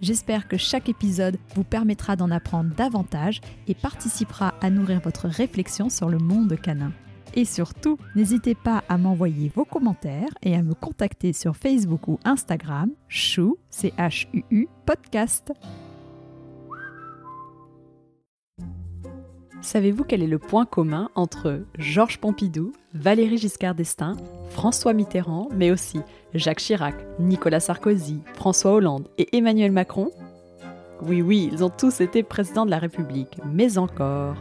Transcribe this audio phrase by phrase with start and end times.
[0.00, 5.88] J'espère que chaque épisode vous permettra d'en apprendre davantage et participera à nourrir votre réflexion
[5.88, 6.92] sur le monde canin.
[7.34, 12.18] Et surtout, n'hésitez pas à m'envoyer vos commentaires et à me contacter sur Facebook ou
[12.24, 15.52] Instagram, chou, c h u -U, podcast.
[19.60, 24.16] Savez-vous quel est le point commun entre Georges Pompidou, Valéry Giscard d'Estaing,
[24.50, 26.00] François Mitterrand, mais aussi
[26.34, 30.10] Jacques Chirac, Nicolas Sarkozy, François Hollande et Emmanuel Macron?
[31.02, 34.36] Oui, oui, ils ont tous été présidents de la République, mais encore.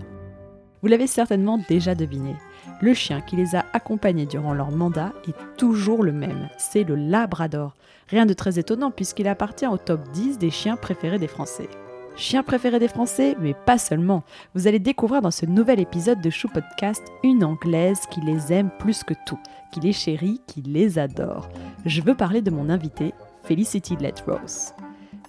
[0.82, 2.36] Vous l'avez certainement déjà deviné,
[2.80, 6.96] le chien qui les a accompagnés durant leur mandat est toujours le même, c'est le
[6.96, 7.76] Labrador.
[8.08, 11.70] Rien de très étonnant puisqu'il appartient au top 10 des chiens préférés des Français.
[12.18, 14.24] Chien préféré des Français, mais pas seulement.
[14.56, 18.72] Vous allez découvrir dans ce nouvel épisode de Chou Podcast une Anglaise qui les aime
[18.80, 19.38] plus que tout,
[19.72, 21.48] qui les chérit, qui les adore.
[21.86, 24.74] Je veux parler de mon invitée, Felicity Rose.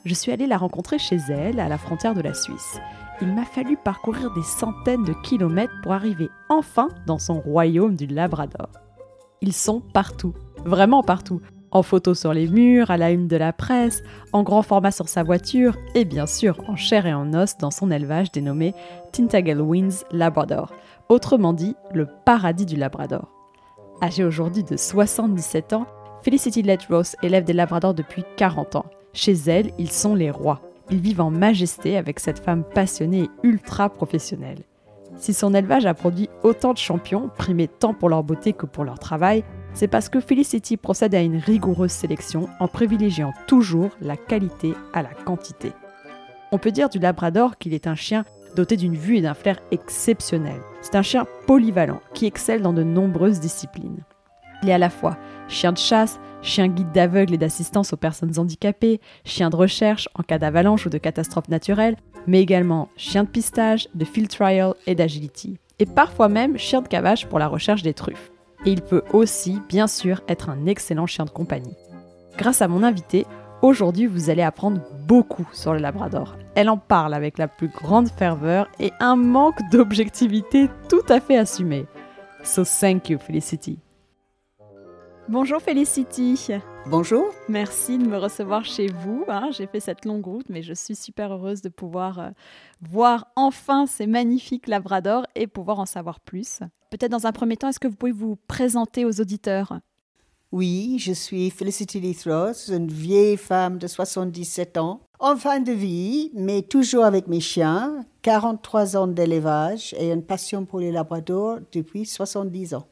[0.06, 2.80] Je suis allée la rencontrer chez elle, à la frontière de la Suisse.
[3.20, 8.06] Il m'a fallu parcourir des centaines de kilomètres pour arriver enfin dans son royaume du
[8.06, 8.70] Labrador.
[9.42, 10.32] Ils sont partout,
[10.64, 14.02] vraiment partout en photo sur les murs, à la une de la presse,
[14.32, 17.70] en grand format sur sa voiture et bien sûr en chair et en os dans
[17.70, 18.74] son élevage dénommé
[19.12, 20.72] Tintagel Winds Labrador,
[21.08, 23.28] autrement dit le paradis du Labrador.
[24.02, 25.86] Âgée aujourd'hui de 77 ans,
[26.22, 28.86] Felicity Rose élève des Labradors depuis 40 ans.
[29.12, 30.60] Chez elle, ils sont les rois.
[30.90, 34.64] Ils vivent en majesté avec cette femme passionnée et ultra professionnelle.
[35.16, 38.84] Si son élevage a produit autant de champions, primés tant pour leur beauté que pour
[38.84, 39.42] leur travail,
[39.78, 45.04] c'est parce que Felicity procède à une rigoureuse sélection en privilégiant toujours la qualité à
[45.04, 45.70] la quantité.
[46.50, 48.24] On peut dire du Labrador qu'il est un chien
[48.56, 50.62] doté d'une vue et d'un flair exceptionnels.
[50.82, 54.02] C'est un chien polyvalent qui excelle dans de nombreuses disciplines.
[54.64, 58.36] Il est à la fois chien de chasse, chien guide d'aveugle et d'assistance aux personnes
[58.36, 61.94] handicapées, chien de recherche en cas d'avalanche ou de catastrophe naturelle,
[62.26, 65.56] mais également chien de pistage, de field trial et d'agility.
[65.78, 68.32] Et parfois même chien de cavage pour la recherche des truffes
[68.64, 71.76] et il peut aussi, bien sûr, être un excellent chien de compagnie.
[72.36, 73.26] Grâce à mon invité,
[73.62, 76.36] aujourd'hui vous allez apprendre beaucoup sur le Labrador.
[76.54, 81.36] Elle en parle avec la plus grande ferveur et un manque d'objectivité tout à fait
[81.36, 81.86] assumé.
[82.44, 83.80] So thank you, Felicity.
[85.30, 86.52] Bonjour Felicity.
[86.86, 87.26] Bonjour.
[87.50, 89.26] Merci de me recevoir chez vous.
[89.28, 89.50] Hein.
[89.52, 92.30] J'ai fait cette longue route, mais je suis super heureuse de pouvoir euh,
[92.80, 96.60] voir enfin ces magnifiques labradors et pouvoir en savoir plus.
[96.90, 99.80] Peut-être dans un premier temps, est-ce que vous pouvez vous présenter aux auditeurs?
[100.50, 106.30] Oui, je suis Felicity Lithros, une vieille femme de 77 ans, en fin de vie,
[106.32, 112.06] mais toujours avec mes chiens, 43 ans d'élevage et une passion pour les labradors depuis
[112.06, 112.86] 70 ans.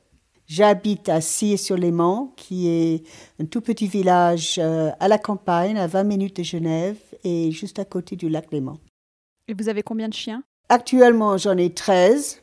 [0.48, 3.02] J'habite à Sire-sur-Léman, qui est
[3.40, 7.80] un tout petit village euh, à la campagne, à 20 minutes de Genève et juste
[7.80, 8.78] à côté du lac Léman.
[9.48, 10.44] Et vous avez combien de chiens?
[10.68, 12.42] Actuellement, j'en ai 13,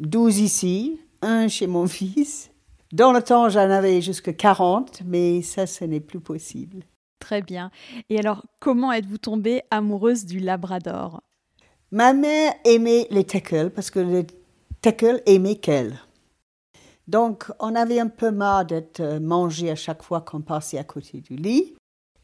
[0.00, 2.50] 12 ici, un chez mon fils.
[2.92, 6.84] Dans le temps, j'en avais jusqu'à 40, mais ça, ce n'est plus possible.
[7.18, 7.70] Très bien.
[8.08, 11.22] Et alors, comment êtes-vous tombée amoureuse du Labrador?
[11.90, 14.26] Ma mère aimait les tackles parce que les
[14.80, 15.98] tackles aimaient qu'elle.
[17.06, 20.84] Donc, on avait un peu marre d'être euh, mangé à chaque fois qu'on passait à
[20.84, 21.74] côté du lit.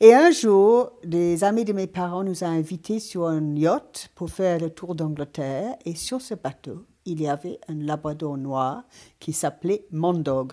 [0.00, 4.30] Et un jour, des amis de mes parents nous ont invités sur un yacht pour
[4.30, 5.76] faire le tour d'Angleterre.
[5.84, 8.84] Et sur ce bateau, il y avait un labrador noir
[9.18, 10.52] qui s'appelait Mondog.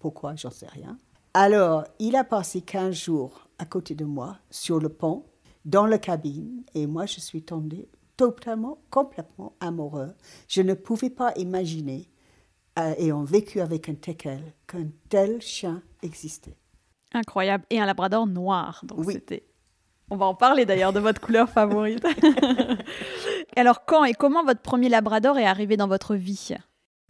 [0.00, 0.98] Pourquoi, j'en sais rien.
[1.34, 5.24] Alors, il a passé 15 jours à côté de moi, sur le pont,
[5.64, 10.14] dans la cabine, et moi, je suis tombée totalement, complètement amoureux.
[10.48, 12.08] Je ne pouvais pas imaginer
[12.98, 16.56] et ont vécu avec un teckel qu'un tel chien existait.
[17.12, 17.64] Incroyable.
[17.70, 18.82] Et un labrador noir.
[18.84, 19.44] Donc c'était.
[20.10, 22.06] On va en parler d'ailleurs de votre couleur favorite.
[23.56, 26.54] Alors, quand et comment votre premier labrador est arrivé dans votre vie?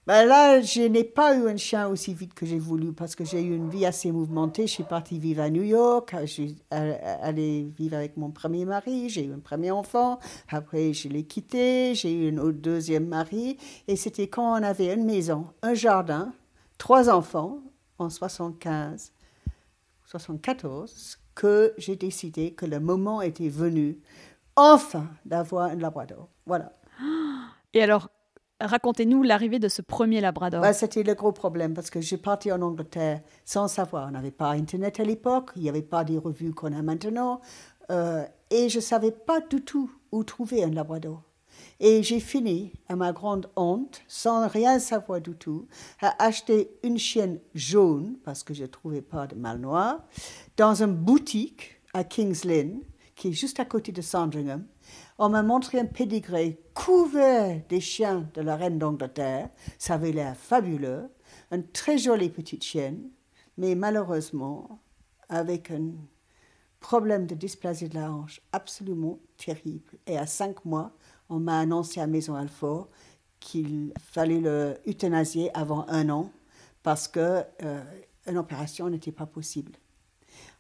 [0.09, 3.27] Ben là, je n'ai pas eu un chien aussi vite que j'ai voulu parce que
[3.27, 4.67] j'ai eu une vie assez mouvementée.
[4.67, 9.11] Je suis partie vivre à New York, je suis allée vivre avec mon premier mari,
[9.11, 10.19] j'ai eu un premier enfant,
[10.49, 13.59] après je l'ai quitté, j'ai eu un deuxième mari.
[13.87, 16.33] Et c'était quand on avait une maison, un jardin,
[16.79, 17.59] trois enfants
[17.99, 19.13] en 75,
[20.07, 23.99] 74, que j'ai décidé que le moment était venu,
[24.57, 26.31] enfin, d'avoir un labrador.
[26.47, 26.73] Voilà.
[27.75, 28.09] Et alors,
[28.61, 30.61] racontez-nous l'arrivée de ce premier labrador.
[30.61, 34.09] Bah, c'était le gros problème parce que j'ai parti en Angleterre sans savoir.
[34.09, 37.41] On n'avait pas Internet à l'époque, il n'y avait pas des revues qu'on a maintenant.
[37.91, 41.23] Euh, et je ne savais pas du tout où trouver un labrador.
[41.81, 45.67] Et j'ai fini, à ma grande honte, sans rien savoir du tout,
[46.01, 50.05] à acheter une chienne jaune, parce que je ne trouvais pas de malinois,
[50.57, 52.81] dans une boutique à King's Lynn,
[53.15, 54.65] qui est juste à côté de Sandringham.
[55.21, 59.51] On m'a montré un pédigré couvert des chiens de la reine d'Angleterre.
[59.77, 61.11] Ça avait l'air fabuleux.
[61.51, 63.11] Une très jolie petite chienne,
[63.57, 64.81] mais malheureusement,
[65.29, 65.91] avec un
[66.79, 69.99] problème de dysplasie de la hanche absolument terrible.
[70.07, 70.93] Et à cinq mois,
[71.29, 72.89] on m'a annoncé à Maison Alfort
[73.41, 76.31] qu'il fallait le euthanasier avant un an
[76.85, 77.83] parce que euh,
[78.29, 79.73] une opération n'était pas possible.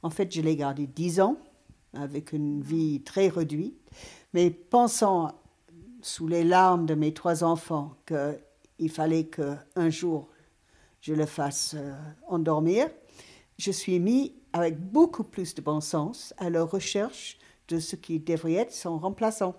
[0.02, 1.36] En fait, je l'ai gardé dix ans
[1.94, 3.78] avec une vie très réduite,
[4.32, 5.32] mais pensant
[6.00, 10.28] sous les larmes de mes trois enfants qu'il fallait qu'un jour
[11.00, 11.94] je le fasse euh,
[12.26, 12.88] endormir,
[13.56, 17.38] je suis mis avec beaucoup plus de bon sens à la recherche
[17.68, 19.54] de ce qui devrait être son remplaçant.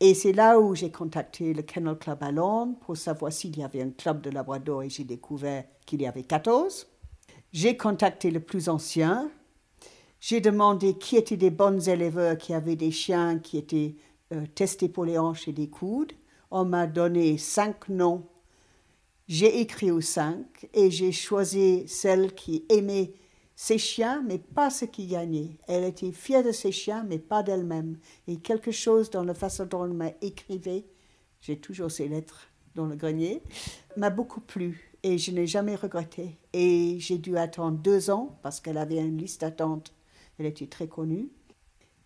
[0.00, 3.64] Et c'est là où j'ai contacté le Kennel Club à Londres pour savoir s'il y
[3.64, 6.86] avait un club de Labrador et j'ai découvert qu'il y avait 14.
[7.52, 9.30] J'ai contacté le plus ancien.
[10.20, 13.96] J'ai demandé qui étaient des bons éleveurs qui avaient des chiens qui étaient
[14.32, 16.12] euh, testés pour les hanches et les coudes.
[16.50, 18.26] On m'a donné cinq noms.
[19.26, 23.12] J'ai écrit aux cinq et j'ai choisi celle qui aimait
[23.54, 25.58] ses chiens, mais pas ce qui gagnait.
[25.66, 27.98] Elle était fière de ses chiens, mais pas d'elle-même.
[28.26, 30.86] Et quelque chose dans la façon dont elle m'a écrivé,
[31.40, 33.42] j'ai toujours ces lettres dans le grenier,
[33.96, 36.38] m'a beaucoup plu et je n'ai jamais regretté.
[36.52, 39.92] Et j'ai dû attendre deux ans parce qu'elle avait une liste d'attente.
[40.38, 41.28] Elle était très connue.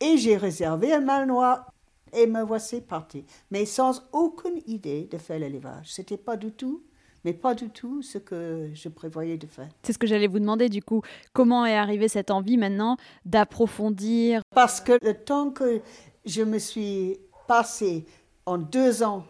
[0.01, 1.67] Et j'ai réservé un malinois
[2.13, 5.93] et me voici partie, mais sans aucune idée de faire l'élevage.
[5.93, 6.83] C'était pas du tout
[7.25, 9.69] mais pas du tout ce que je prévoyais de faire.
[9.83, 11.03] C'est ce que j'allais vous demander du coup.
[11.33, 14.43] Comment est arrivée cette envie maintenant d'approfondir?
[14.55, 15.81] Parce que le temps que
[16.25, 18.07] je me suis passé
[18.47, 19.25] en deux ans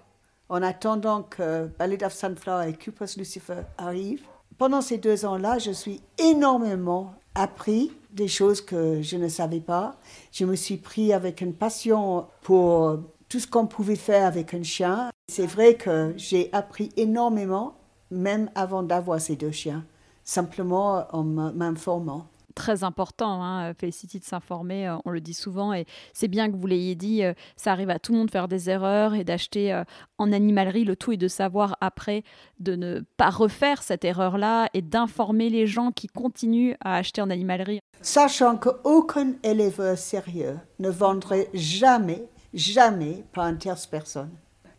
[0.49, 4.26] en attendant que Ballet of Sunflower et Cooper's Lucifer arrivent,
[4.58, 9.97] pendant ces deux ans-là, je suis énormément appris des choses que je ne savais pas.
[10.32, 12.99] Je me suis pris avec une passion pour
[13.29, 15.11] tout ce qu'on pouvait faire avec un chien.
[15.29, 17.76] C'est vrai que j'ai appris énormément
[18.11, 19.85] même avant d'avoir ces deux chiens,
[20.23, 25.87] simplement en m'informant très important, hein, Felicity, de s'informer, euh, on le dit souvent, et
[26.12, 28.49] c'est bien que vous l'ayez dit, euh, ça arrive à tout le monde de faire
[28.49, 29.84] des erreurs et d'acheter euh,
[30.19, 32.22] en animalerie, le tout est de savoir après
[32.60, 37.31] de ne pas refaire cette erreur-là et d'informer les gens qui continuent à acheter en
[37.31, 37.81] animalerie.
[38.00, 42.25] Sachant qu'aucun éleveur sérieux ne vendrait jamais,
[42.55, 44.31] jamais par une tierce personne.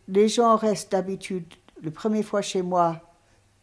[0.08, 1.46] Les gens restent d'habitude,
[1.82, 3.00] la première fois chez moi,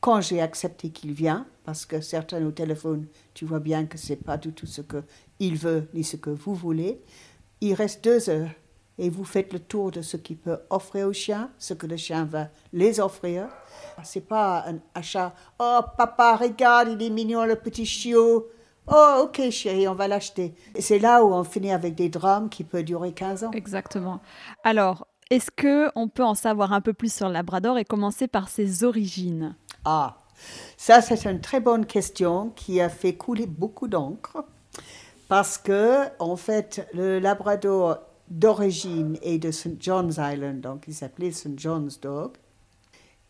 [0.01, 4.17] quand j'ai accepté qu'il vient, parce que certains au téléphone, tu vois bien que c'est
[4.17, 7.01] pas du tout ce qu'il veut ni ce que vous voulez,
[7.61, 8.49] il reste deux heures
[8.97, 11.97] et vous faites le tour de ce qu'il peut offrir au chien, ce que le
[11.97, 13.47] chien va les offrir.
[14.03, 15.33] C'est pas un achat.
[15.59, 18.47] Oh papa, regarde, il est mignon le petit chiot.
[18.87, 20.55] Oh ok chérie, on va l'acheter.
[20.79, 23.51] C'est là où on finit avec des drames qui peuvent durer 15 ans.
[23.51, 24.19] Exactement.
[24.63, 28.27] Alors, est-ce que on peut en savoir un peu plus sur le Labrador et commencer
[28.27, 29.55] par ses origines?
[29.85, 30.17] Ah,
[30.77, 34.43] ça c'est une très bonne question qui a fait couler beaucoup d'encre
[35.29, 39.81] parce que en fait le Labrador d'origine est de St.
[39.81, 41.57] John's Island, donc il s'appelait St.
[41.57, 42.33] John's Dog.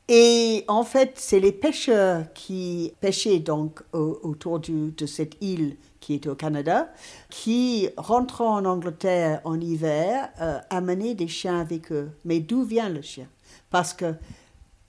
[0.07, 6.27] Et en fait, c'est les pêcheurs qui pêchaient donc autour de cette île qui est
[6.27, 6.91] au Canada,
[7.29, 12.11] qui rentrant en Angleterre en hiver, euh, amenaient des chiens avec eux.
[12.25, 13.27] Mais d'où vient le chien?
[13.69, 14.15] Parce que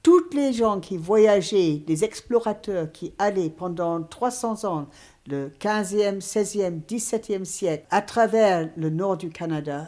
[0.02, 4.88] toutes les gens qui voyageaient, des explorateurs qui allaient pendant 300 ans,
[5.28, 9.87] le 15e, 16e, 17e siècle, à travers le nord du Canada,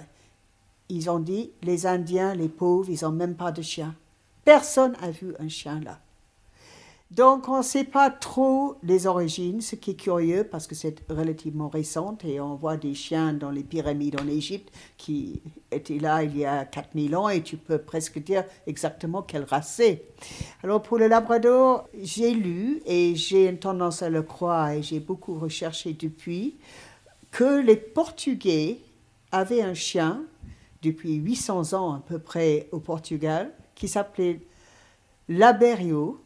[0.88, 3.96] ils ont dit, les Indiens, les pauvres, ils n'ont même pas de chien.
[4.44, 5.98] Personne n'a vu un chien là.
[7.14, 11.08] Donc on ne sait pas trop les origines, ce qui est curieux parce que c'est
[11.08, 15.40] relativement récent et on voit des chiens dans les pyramides en Égypte qui
[15.70, 19.74] étaient là il y a 4000 ans et tu peux presque dire exactement quelle race
[19.76, 20.06] c'est.
[20.64, 24.98] Alors pour le Labrador, j'ai lu et j'ai une tendance à le croire et j'ai
[24.98, 26.56] beaucoup recherché depuis
[27.30, 28.78] que les Portugais
[29.30, 30.24] avaient un chien
[30.82, 34.40] depuis 800 ans à peu près au Portugal qui s'appelait
[35.28, 36.20] Laberio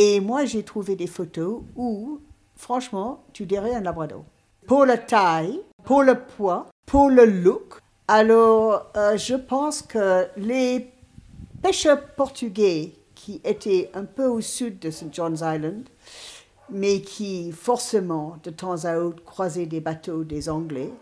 [0.00, 2.20] et moi, j'ai trouvé des photos où,
[2.54, 4.22] franchement, tu dirais un labrador.
[4.64, 7.80] pour la taille, pour le poids, pour le look.
[8.06, 10.88] Alors, euh, je pense que les
[11.60, 15.12] pêcheurs portugais qui étaient un peu au sud de St.
[15.12, 15.88] John's Island,
[16.70, 20.92] mais qui forcément, de temps à autre, croisaient des bateaux des Anglais,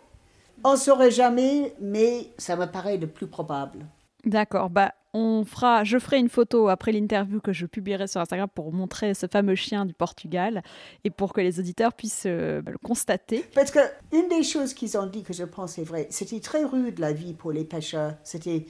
[0.65, 3.85] on ne saurait jamais, mais ça me paraît le plus probable.
[4.25, 4.71] D'accord.
[4.71, 8.71] Bah, on fera, je ferai une photo après l'interview que je publierai sur Instagram pour
[8.73, 10.63] montrer ce fameux chien du Portugal
[11.05, 13.43] et pour que les auditeurs puissent euh, le constater.
[13.55, 13.79] Parce que
[14.13, 17.15] une des choses qu'ils ont dit que je pense est vrai, c'était très rude la
[17.15, 18.13] vie pour les pêcheurs.
[18.25, 18.67] C'était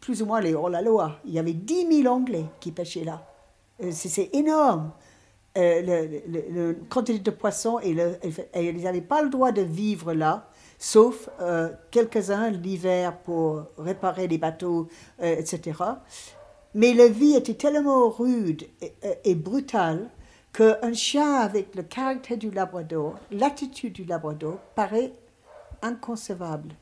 [0.00, 1.18] plus ou moins les hors-la-loi.
[1.24, 3.26] Il y avait 10 000 Anglais qui pêchaient là.
[3.82, 4.92] Euh, c'est énorme.
[5.56, 10.48] Euh, le, le, quantité de poissons et ils n'avaient pas le droit de vivre là
[10.78, 14.88] sauf euh, quelques-uns l'hiver pour réparer les bateaux,
[15.20, 15.82] euh, etc.
[16.74, 18.68] Mais la vie était tellement rude
[19.24, 20.08] et, brutale
[20.52, 25.12] qu'un chien avec le caractère du Labrador, l'attitude du Labrador, paraît
[25.82, 26.74] inconcevable.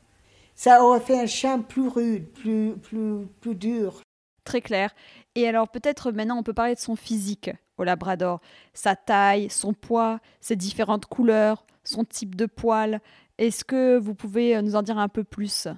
[0.55, 4.01] Ça aurait fait un chien plus rude, plus, plus, plus dur.
[4.45, 4.95] Très clair.
[5.35, 8.41] Et alors peut-être maintenant on peut parler de son physique au Labrador,
[8.73, 13.01] sa taille, son poids, ses différentes couleurs, son type de poil.
[13.39, 15.69] Est-ce que vous pouvez euh, nous en dire un peu plus?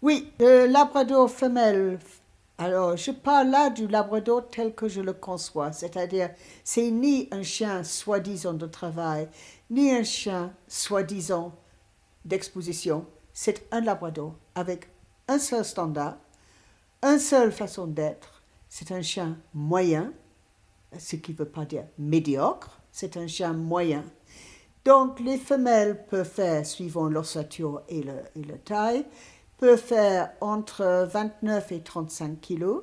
[0.00, 1.98] Oui, le labrador femelle.
[2.56, 6.30] Alors, je parle là du labrador tel que je le conçois, c'est-à-dire
[6.64, 9.28] c'est ni un chien soi-disant de travail,
[9.70, 11.52] ni un chien soi-disant
[12.24, 13.06] d'exposition.
[13.32, 14.88] C'est un labrador avec
[15.28, 16.16] un seul standard,
[17.02, 18.42] une seule façon d'être.
[18.68, 20.12] C'est un chien moyen,
[20.98, 24.04] ce qui ne veut pas dire médiocre, c'est un chien moyen.
[24.84, 29.04] Donc, les femelles peuvent faire, suivant l'ossature et, le, et taille,
[29.58, 32.82] peuvent faire entre 29 et 35 kilos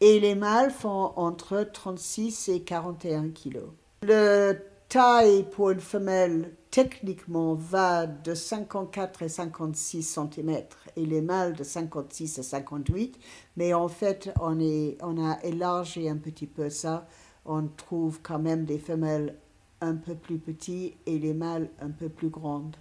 [0.00, 3.70] et les mâles font entre 36 et 41 kilos.
[4.02, 4.56] Le
[4.88, 10.62] taille pour une femelle techniquement va de 54 et 56 cm
[10.96, 13.18] et les mâles de 56 et 58,
[13.56, 17.06] mais en fait on, est, on a élargi un petit peu ça.
[17.44, 19.36] On trouve quand même des femelles
[19.80, 22.76] un peu plus petit et les mâles un peu plus grandes.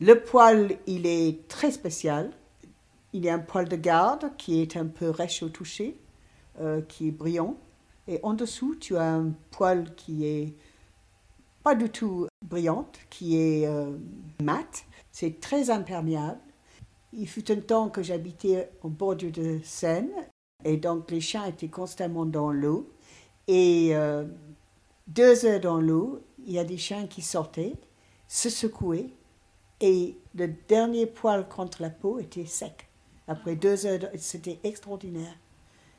[0.00, 2.30] Le poil, il est très spécial.
[3.12, 5.96] Il y a un poil de garde qui est un peu rêche au toucher,
[6.88, 7.56] qui est brillant.
[8.08, 10.54] Et en dessous, tu as un poil qui est
[11.62, 13.96] pas du tout brillant, qui est euh,
[14.42, 14.84] mat.
[15.12, 16.40] C'est très imperméable.
[17.12, 20.10] Il fut un temps que j'habitais en bordure de Seine
[20.64, 22.90] et donc les chiens étaient constamment dans l'eau.
[23.46, 24.24] Et euh,
[25.06, 27.74] deux heures dans l'eau, il y a des chiens qui sortaient,
[28.28, 29.10] se secouaient,
[29.80, 32.88] et le dernier poil contre la peau était sec.
[33.26, 35.34] Après deux heures, c'était extraordinaire.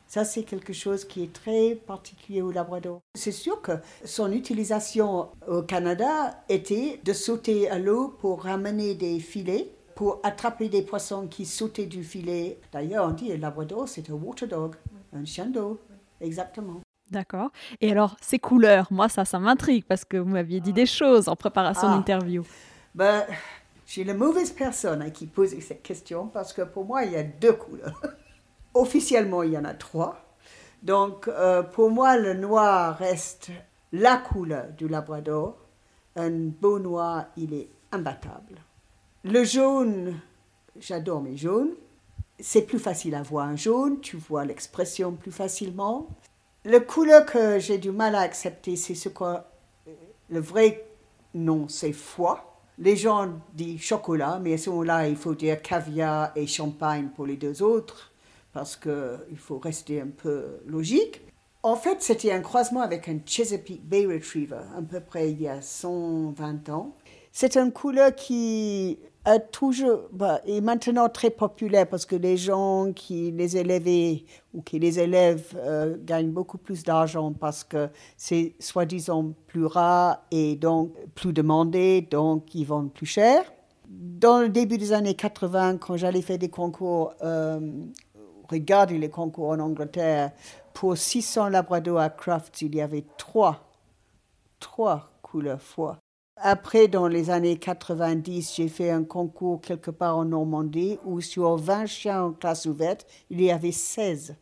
[0.07, 3.01] Ça, c'est quelque chose qui est très particulier au Labrador.
[3.15, 3.71] C'est sûr que
[4.05, 10.69] son utilisation au Canada était de sauter à l'eau pour ramener des filets, pour attraper
[10.69, 12.59] des poissons qui sautaient du filet.
[12.71, 14.75] D'ailleurs, on dit le Labrador, c'est un water dog,
[15.13, 15.79] un chien d'eau.
[16.21, 16.81] Exactement.
[17.13, 17.51] D'accord.
[17.79, 21.29] Et alors, ces couleurs, moi, ça, ça m'intrigue parce que vous m'aviez dit des choses
[21.29, 21.95] en préparation ah.
[21.95, 22.43] d'interview.
[22.95, 23.23] Ben,
[23.85, 27.15] j'ai la mauvaise personne à qui poser cette question parce que pour moi, il y
[27.15, 28.01] a deux couleurs.
[28.73, 30.25] Officiellement, il y en a trois.
[30.81, 33.51] Donc, euh, pour moi, le noir reste
[33.91, 35.55] la couleur du Labrador.
[36.15, 38.57] Un beau noir, il est imbattable.
[39.23, 40.19] Le jaune,
[40.79, 41.73] j'adore mes jaunes.
[42.39, 46.07] C'est plus facile à voir un jaune, tu vois l'expression plus facilement.
[46.65, 49.35] Le couleur que j'ai du mal à accepter, c'est ce que
[50.29, 50.85] le vrai
[51.33, 52.61] nom, c'est foie.
[52.77, 57.25] Les gens disent chocolat, mais à ce moment-là, il faut dire caviar et champagne pour
[57.25, 58.13] les deux autres,
[58.53, 61.21] parce qu'il faut rester un peu logique.
[61.63, 65.49] En fait, c'était un croisement avec un Chesapeake Bay Retriever, à peu près il y
[65.49, 66.95] a 120 ans.
[67.33, 68.99] C'est une couleur qui
[69.51, 74.21] toujours, bah, est maintenant très populaire parce que les gens qui les élèvent
[74.53, 80.21] ou qui les élèvent euh, gagnent beaucoup plus d'argent parce que c'est soi-disant plus rare
[80.29, 83.43] et donc plus demandé, donc ils vendent plus cher.
[83.87, 87.59] Dans le début des années 80, quand j'allais faire des concours, euh,
[88.49, 90.31] regarder les concours en Angleterre,
[90.73, 93.69] pour 600 labrador à Crafts, il y avait trois,
[94.59, 96.02] trois couleurs foie.
[96.37, 101.55] Après, dans les années 90, j'ai fait un concours quelque part en Normandie où sur
[101.57, 104.35] 20 chiens en classe ouverte, il y avait 16.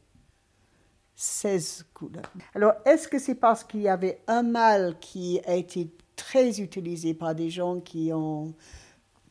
[1.15, 2.31] 16 couleurs.
[2.55, 7.13] Alors, est-ce que c'est parce qu'il y avait un mâle qui a été très utilisé
[7.13, 8.55] par des gens qui ont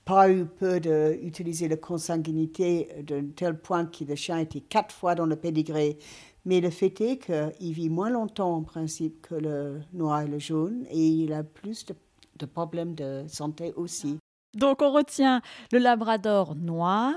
[0.05, 5.15] pas eu peur d'utiliser la consanguinité de tel point que le chien était quatre fois
[5.15, 5.99] dans le pédigré?
[6.45, 10.39] Mais le fait est qu'il vit moins longtemps en principe que le noir et le
[10.39, 11.95] jaune et il a plus de
[12.41, 14.19] de problèmes de santé aussi.
[14.57, 15.43] Donc on retient
[15.73, 17.15] le labrador noir,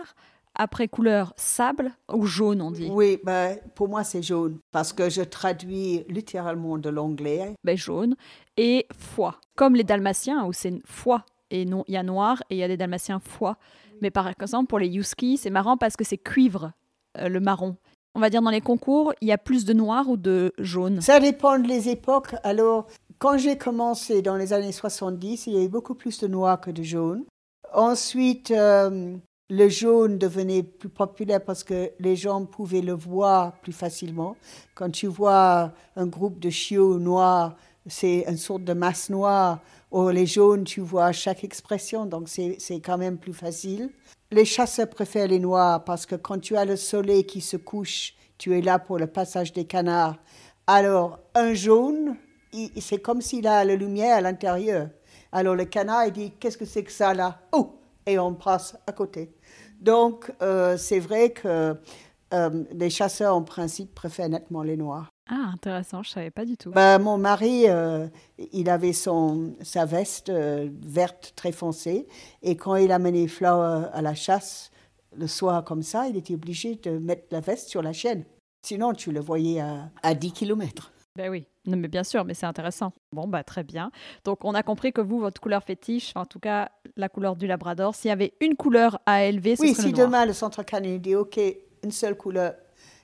[0.55, 2.89] après couleur sable ou jaune, on dit?
[2.91, 7.55] Oui, ben, pour moi c'est jaune, parce que je traduis littéralement de l'anglais.
[7.63, 8.15] Ben, jaune.
[8.57, 11.25] Et foie, comme les dalmatiens, où c'est foie.
[11.49, 13.57] Et non, il y a noir et il y a des dalmatiens foie.
[14.01, 16.71] Mais par exemple, pour les Yuski, c'est marrant parce que c'est cuivre,
[17.17, 17.77] euh, le marron.
[18.15, 21.01] On va dire dans les concours, il y a plus de noir ou de jaune?
[21.01, 22.35] Ça dépend des époques.
[22.43, 22.85] Alors,
[23.19, 26.71] quand j'ai commencé dans les années 70, il y avait beaucoup plus de noir que
[26.71, 27.23] de jaune.
[27.73, 29.15] Ensuite, euh,
[29.49, 34.35] le jaune devenait plus populaire parce que les gens pouvaient le voir plus facilement.
[34.75, 37.55] Quand tu vois un groupe de chiots noirs,
[37.87, 39.59] c'est une sorte de masse noire.
[39.91, 43.91] Ou les jaunes, tu vois chaque expression, donc c'est quand même plus facile.
[44.31, 48.15] Les chasseurs préfèrent les noirs parce que quand tu as le soleil qui se couche,
[48.39, 50.17] tu es là pour le passage des canards.
[50.65, 52.15] Alors, un jaune,
[52.79, 54.89] c'est comme s'il a la lumière à l'intérieur.
[55.31, 57.39] Alors le canard, il dit, qu'est-ce que c'est que ça là?
[57.51, 59.33] Oh Et on passe à côté.
[59.81, 61.75] Donc, euh, c'est vrai que
[62.33, 65.09] euh, les chasseurs, en principe, préfèrent nettement les noirs.
[65.29, 66.71] Ah, intéressant, je ne savais pas du tout.
[66.71, 68.07] Ben, mon mari, euh,
[68.51, 72.07] il avait son, sa veste verte très foncée,
[72.41, 74.71] et quand il a mené Flower à la chasse,
[75.15, 78.23] le soir comme ça, il était obligé de mettre la veste sur la chaîne.
[78.65, 80.91] Sinon, tu le voyais à, à 10 km.
[81.15, 82.91] Ben oui, non, mais bien sûr, mais c'est intéressant.
[83.13, 83.91] Bon, bah très bien.
[84.25, 87.47] Donc, on a compris que vous, votre couleur fétiche, en tout cas la couleur du
[87.47, 90.63] Labrador, s'il y avait une couleur à élever, ce oui, serait si demain le centre
[90.63, 91.39] canin dit OK,
[91.83, 92.55] une seule couleur,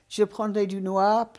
[0.08, 1.32] je prendrais du noir.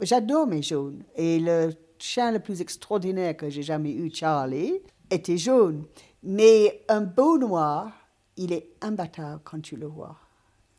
[0.00, 1.04] J'adore mes jaunes.
[1.14, 5.84] Et le chien le plus extraordinaire que j'ai jamais eu, Charlie, était jaune.
[6.22, 7.92] Mais un beau noir,
[8.36, 10.16] il est imbattable quand tu le vois.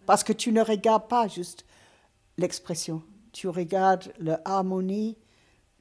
[0.05, 1.65] Parce que tu ne regardes pas juste
[2.37, 5.17] l'expression, tu regardes l'harmonie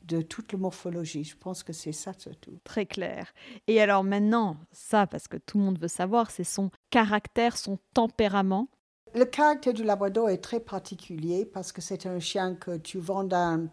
[0.07, 1.25] de toute la morphologie.
[1.25, 2.59] Je pense que c'est ça surtout.
[2.65, 3.33] Très clair.
[3.67, 7.79] Et alors maintenant, ça, parce que tout le monde veut savoir, c'est son caractère, son
[7.95, 8.69] tempérament.
[9.15, 13.29] Le caractère du Labrador est très particulier parce que c'est un chien que tu vends
[13.31, 13.69] à un,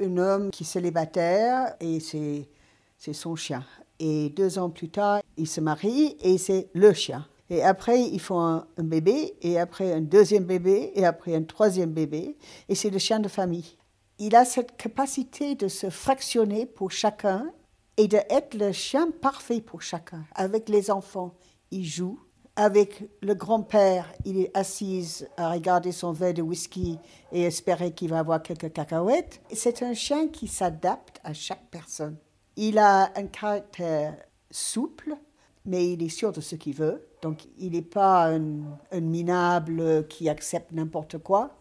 [0.00, 2.48] homme qui est célibataire et c'est,
[2.96, 3.64] c'est son chien.
[3.98, 7.26] Et deux ans plus tard, il se marie et c'est le chien.
[7.50, 11.42] Et après, ils font un, un, bébé, et après un deuxième bébé, et après un
[11.42, 12.36] troisième bébé.
[12.68, 13.76] Et c'est le chien de famille
[14.20, 17.50] il a cette capacité de se fractionner pour chacun
[17.96, 20.24] et d'être le chien parfait pour chacun.
[20.34, 21.34] Avec les enfants,
[21.70, 22.20] il joue.
[22.54, 26.98] Avec le grand-père, il est assis à regarder son verre de whisky
[27.32, 29.40] et espérer qu'il va avoir quelques cacahuètes.
[29.54, 32.18] C'est un chien qui s'adapte à chaque personne.
[32.56, 34.14] Il a un caractère
[34.50, 35.16] souple,
[35.64, 37.08] mais il est sûr de ce qu'il veut.
[37.22, 38.60] Donc, il n'est pas un,
[38.92, 41.56] un minable qui accepte n'importe quoi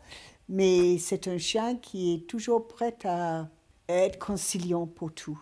[0.49, 3.47] mais c'est un chien qui est toujours prêt à
[3.87, 5.39] être conciliant pour tout.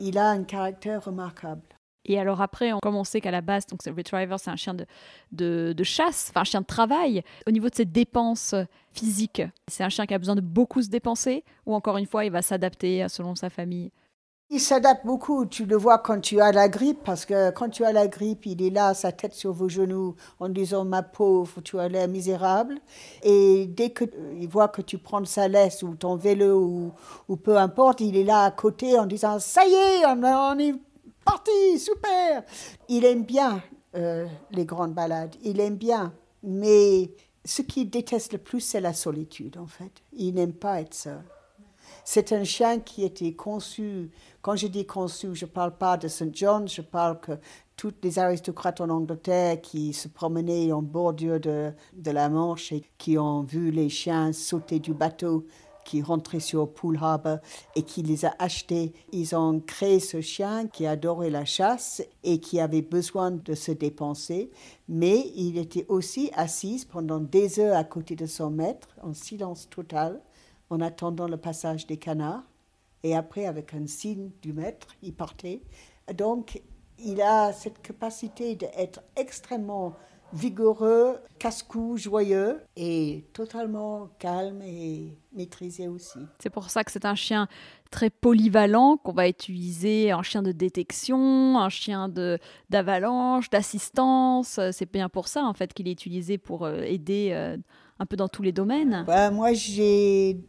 [0.00, 1.62] Il a un caractère remarquable.
[2.06, 4.86] Et alors après, comme on sait qu'à la base, donc Retriever, c'est un chien de,
[5.32, 7.22] de, de chasse, enfin un chien de travail.
[7.46, 8.54] Au niveau de ses dépenses
[8.92, 12.24] physiques, c'est un chien qui a besoin de beaucoup se dépenser ou encore une fois,
[12.24, 13.90] il va s'adapter selon sa famille?
[14.54, 15.46] Il s'adapte beaucoup.
[15.46, 18.46] Tu le vois quand tu as la grippe, parce que quand tu as la grippe,
[18.46, 22.06] il est là, sa tête sur vos genoux, en disant Ma pauvre, tu as l'air
[22.06, 22.78] misérable.
[23.24, 26.92] Et dès qu'il euh, voit que tu prends sa laisse ou ton vélo
[27.28, 30.74] ou, peu importe, il est là à côté en disant Ça y est, on, est
[31.24, 32.44] parti, super.
[32.88, 33.60] Il aime bien
[33.96, 36.12] euh, les grandes balades, il aime bien.
[36.44, 37.10] Mais
[37.44, 39.92] ce qu'il déteste le plus, c'est la solitude, en fait.
[40.12, 41.22] Il n'aime pas être seul.
[42.06, 44.10] C'est un chien qui était conçu,
[44.42, 46.34] quand je dis conçu, je ne parle pas de St.
[46.34, 47.32] John, je parle que
[47.78, 51.72] tous les aristocrates en Angleterre qui se promenaient en bordure de,
[52.04, 55.46] la Manche et qui ont vu les chiens sauter du bateau
[55.86, 57.38] qui rentraient sur Pool Harbour
[57.74, 58.92] et qui les a achetés.
[59.12, 63.72] Ils ont créé ce chien qui adorait la chasse et qui avait besoin de se
[63.72, 64.50] dépenser,
[64.88, 69.70] mais il était aussi assis pendant des heures à côté de son maître en silence
[69.70, 70.20] total
[70.70, 72.44] en attendant le passage des canards.
[73.02, 75.62] Et après, avec un signe du maître, il partait.
[76.14, 76.62] Donc,
[76.98, 79.94] il a cette capacité d'être extrêmement
[80.32, 86.18] vigoureux, casse-cou, joyeux et totalement calme et maîtrisé aussi.
[86.40, 87.46] C'est pour ça que c'est un chien
[87.90, 94.58] très polyvalent qu'on va utiliser, un chien de détection, un chien de d'avalanche, d'assistance.
[94.72, 97.56] C'est bien pour ça en fait qu'il est utilisé pour euh, aider euh,
[98.00, 99.04] un peu dans tous les domaines.
[99.06, 100.40] Bah, moi, j'ai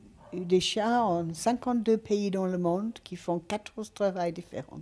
[0.41, 4.81] des chiens en 52 pays dans le monde qui font 14 travails différents.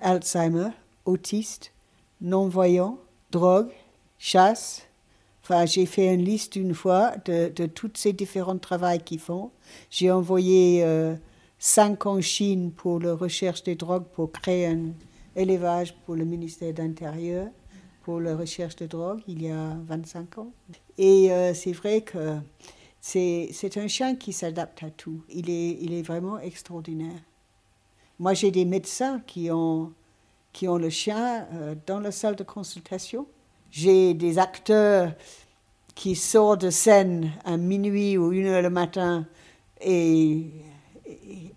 [0.00, 0.70] Alzheimer,
[1.04, 1.72] autiste,
[2.20, 2.98] non-voyant,
[3.30, 3.70] drogue,
[4.18, 4.86] chasse.
[5.42, 9.50] Enfin, j'ai fait une liste une fois de, de tous ces différents travaux qu'ils font.
[9.90, 11.14] J'ai envoyé euh,
[11.58, 14.92] cinq en Chine pour la recherche des drogues pour créer un,
[15.36, 17.48] élevage pour le ministère d'Intérieur,
[18.02, 20.52] pour la recherche de drogue, il y a 25 ans.
[20.98, 22.36] Et euh, c'est vrai que
[23.02, 25.22] c'est un chien qui s'adapte à tout.
[25.28, 27.20] Il est, il est vraiment extraordinaire.
[28.20, 29.92] Moi, j'ai des médecins qui ont,
[30.52, 33.26] qui ont le chien euh, dans la salle de consultation.
[33.72, 35.12] J'ai des acteurs
[35.96, 39.26] qui sortent de scène à minuit ou une heure le matin
[39.80, 40.46] et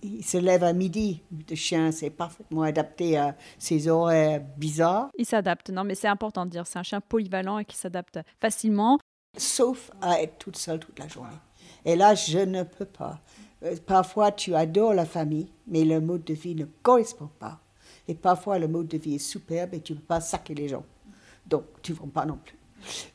[0.01, 1.21] il se lève à midi.
[1.47, 5.09] Le chien, c'est parfaitement adapté à ses horaires bizarres.
[5.17, 8.19] Il s'adapte, non, mais c'est important de dire, c'est un chien polyvalent et qui s'adapte
[8.41, 8.97] facilement.
[9.37, 11.35] Sauf à être toute seule toute la journée.
[11.85, 13.19] Et là, je ne peux pas.
[13.63, 17.59] Euh, parfois, tu adores la famille, mais le mode de vie ne correspond pas.
[18.07, 20.67] Et parfois, le mode de vie est superbe et tu ne peux pas saquer les
[20.67, 20.83] gens.
[21.47, 22.57] Donc, tu ne vends pas non plus.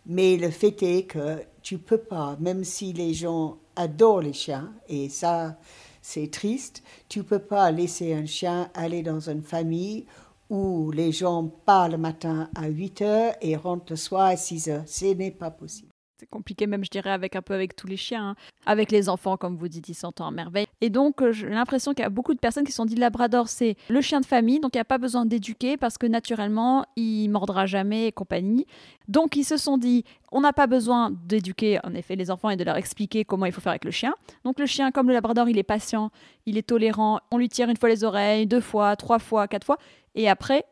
[0.07, 4.73] Mais le fait est que tu peux pas, même si les gens adorent les chiens,
[4.89, 5.57] et ça,
[6.03, 10.07] c'est triste, tu peux pas laisser un chien aller dans une famille
[10.49, 14.69] où les gens partent le matin à 8 heures et rentrent le soir à 6
[14.69, 14.83] heures.
[14.87, 15.90] Ce n'est pas possible.
[16.21, 18.31] C'est compliqué même, je dirais, avec un peu avec tous les chiens.
[18.31, 18.35] Hein.
[18.67, 20.67] Avec les enfants, comme vous dites, ils s'entendent à merveille.
[20.83, 22.95] Et donc, euh, j'ai l'impression qu'il y a beaucoup de personnes qui se sont dit
[22.95, 26.07] Labrador, c'est le chien de famille, donc il n'y a pas besoin d'éduquer parce que
[26.07, 28.67] naturellement, il mordra jamais et compagnie.
[29.09, 32.59] Donc, ils se sont dit on n'a pas besoin d'éduquer, en effet, les enfants et
[32.59, 34.13] de leur expliquer comment il faut faire avec le chien.
[34.45, 36.11] Donc, le chien, comme le Labrador, il est patient,
[36.45, 37.21] il est tolérant.
[37.31, 39.79] On lui tire une fois les oreilles, deux fois, trois fois, quatre fois.
[40.15, 40.67] Et après,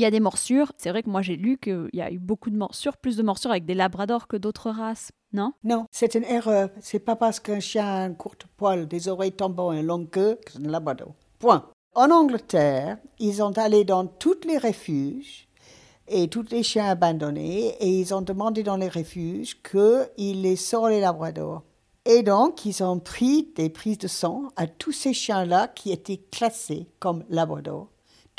[0.00, 0.72] il y a des morsures.
[0.78, 3.22] C'est vrai que moi j'ai lu qu'il y a eu beaucoup de morsures, plus de
[3.22, 5.52] morsures avec des labradors que d'autres races, non?
[5.62, 6.70] Non, c'est une erreur.
[6.80, 10.08] C'est pas parce qu'un chien a un court poil, des oreilles tombant et une longue
[10.08, 11.14] queue que c'est un labrador.
[11.38, 11.66] Point.
[11.94, 15.48] En Angleterre, ils sont allés dans tous les refuges
[16.08, 20.90] et tous les chiens abandonnés et ils ont demandé dans les refuges qu'ils les sortent
[20.90, 21.62] les labradors.
[22.06, 26.22] Et donc, ils ont pris des prises de sang à tous ces chiens-là qui étaient
[26.30, 27.88] classés comme labrador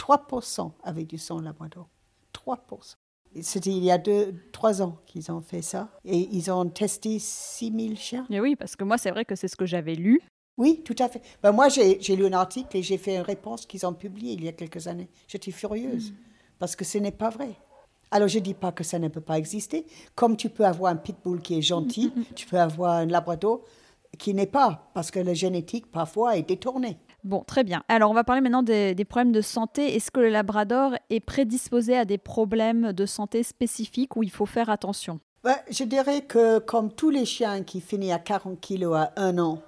[0.01, 1.87] 3% avec du sang labrador.
[2.33, 2.95] 3%.
[3.41, 5.89] C'était il y a deux, trois ans qu'ils ont fait ça.
[6.03, 8.25] Et ils ont testé 6000 chiens.
[8.29, 10.21] Et oui, parce que moi, c'est vrai que c'est ce que j'avais lu.
[10.57, 11.21] Oui, tout à fait.
[11.41, 14.43] Ben, moi, j'ai lu un article et j'ai fait une réponse qu'ils ont publiée il
[14.43, 15.09] y a quelques années.
[15.27, 16.13] J'étais furieuse
[16.59, 17.55] parce que ce n'est pas vrai.
[18.09, 19.85] Alors, je ne dis pas que ça ne peut pas exister.
[20.15, 23.61] Comme tu peux avoir un pitbull qui est gentil, tu peux avoir un labrador
[24.17, 26.97] qui n'est pas, parce que la génétique, parfois, est détournée.
[27.23, 27.83] Bon, très bien.
[27.87, 29.95] Alors, on va parler maintenant des, problèmes de santé.
[29.95, 34.45] Est-ce que le labrador est prédisposé à des problèmes de santé spécifiques où il faut
[34.45, 35.19] faire attention?
[35.69, 39.59] Je dirais que comme tous les chiens qui finissent à 40 kilos à un an,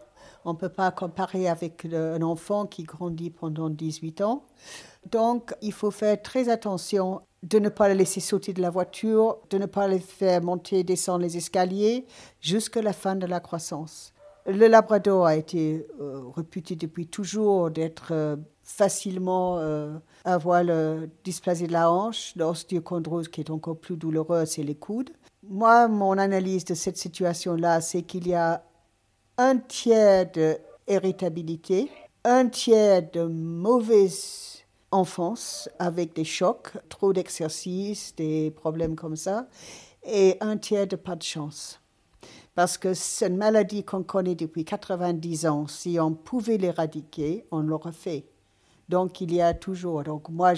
[0.46, 4.44] on ne peut pas comparer avec un enfant qui grandit pendant 18 ans.
[5.10, 9.38] Donc, il faut faire très attention de ne pas le laisser sauter de la voiture,
[9.50, 12.06] de ne pas le faire monter et descendre les escaliers
[12.40, 14.14] jusqu'à la fin de la croissance.
[14.46, 19.94] Le Labrador a été euh, réputé depuis toujours d'être euh, facilement euh,
[20.26, 22.34] avoir le dysplasie de la hanche.
[22.36, 25.12] L'ostéochondrose qui est encore plus douloureuse, c'est les coudes.
[25.48, 28.64] Moi, mon analyse de cette situation-là, c'est qu'il y a
[29.38, 31.90] un tiers d'irritabilité,
[32.26, 39.48] un tiers de mauvaise enfance avec des chocs, trop d'exercices, des problèmes comme ça,
[40.04, 41.80] et un tiers de pas de chance
[42.56, 45.68] parce que c'est une maladie qu'on connaît depuis 90 ans.
[45.68, 48.26] Si on pouvait l'éradiquer, on l'aurait fait.
[48.90, 50.04] Donc il y a toujours.
[50.04, 50.54] Donc moi,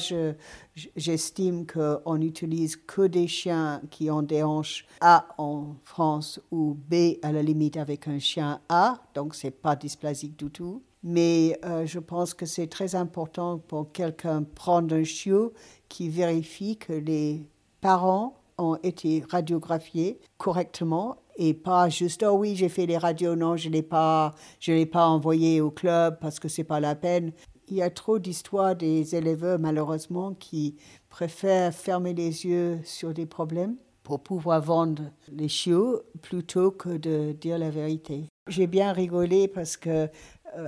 [0.96, 7.18] j'estime qu'on n'utilise que des chiens qui ont des hanches A en France ou B
[7.22, 9.00] à la limite avec un chien A.
[9.14, 10.82] Donc c'est pas dysplasique du tout.
[11.04, 15.54] Mais euh, je pense que c'est très important pour quelqu'un prendre un chiot
[15.88, 17.48] qui vérifie que les
[17.80, 23.58] parents ont été radiographiés correctement et pas juste oh oui j'ai fait les radios non
[23.58, 27.32] je l'ai pas je l'ai pas envoyé au club parce que c'est pas la peine
[27.68, 30.78] il y a trop d'histoires des élèves malheureusement qui
[31.10, 37.32] préfèrent fermer les yeux sur des problèmes pour pouvoir vendre les chiots plutôt que de
[37.32, 38.26] dire la vérité.
[38.48, 40.10] J'ai bien rigolé parce que euh,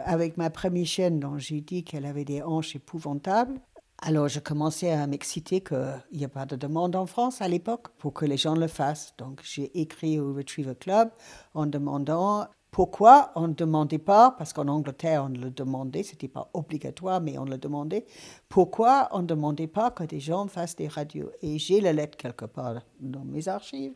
[0.06, 3.60] avec ma première chaîne dont j'ai dit qu'elle avait des hanches épouvantables,
[4.00, 7.90] alors, je commençais à m'exciter qu'il n'y a pas de demande en France à l'époque
[7.98, 9.16] pour que les gens le fassent.
[9.18, 11.10] Donc, j'ai écrit au Retriever Club
[11.56, 16.28] en demandant pourquoi on ne demandait pas, parce qu'en Angleterre on le demandait, ce n'était
[16.28, 18.06] pas obligatoire, mais on le demandait,
[18.50, 21.32] pourquoi on ne demandait pas que des gens fassent des radios?
[21.42, 23.94] Et j'ai la lettre quelque part dans mes archives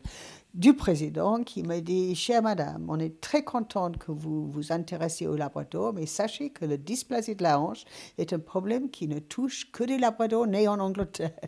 [0.52, 5.28] du président qui m'a dit, chère madame, on est très contente que vous vous intéressiez
[5.28, 7.84] au labrador, mais sachez que le dysplasie de la hanche
[8.18, 11.38] est un problème qui ne touche que des labradors nés en Angleterre.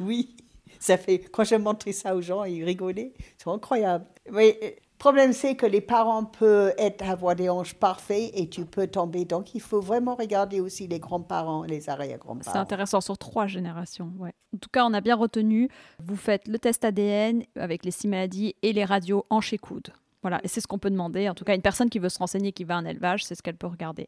[0.00, 0.34] oui,
[0.78, 4.06] ça fait, quand j'ai montré ça aux gens, ils rigolaient, c'est incroyable.
[4.32, 4.54] Oui,
[5.00, 9.24] problème, c'est que les parents peuvent avoir des hanches parfaits et tu peux tomber.
[9.24, 12.52] Donc, il faut vraiment regarder aussi les grands-parents et les arrière-grands-parents.
[12.52, 14.12] C'est intéressant sur trois générations.
[14.22, 18.06] En tout cas, on a bien retenu, vous faites le test ADN avec les six
[18.06, 19.90] maladies et les radios hanches et coudes.
[20.22, 21.30] Voilà, et c'est ce qu'on peut demander.
[21.30, 23.34] En tout cas, une personne qui veut se renseigner, qui va à un élevage, c'est
[23.34, 24.06] ce qu'elle peut regarder.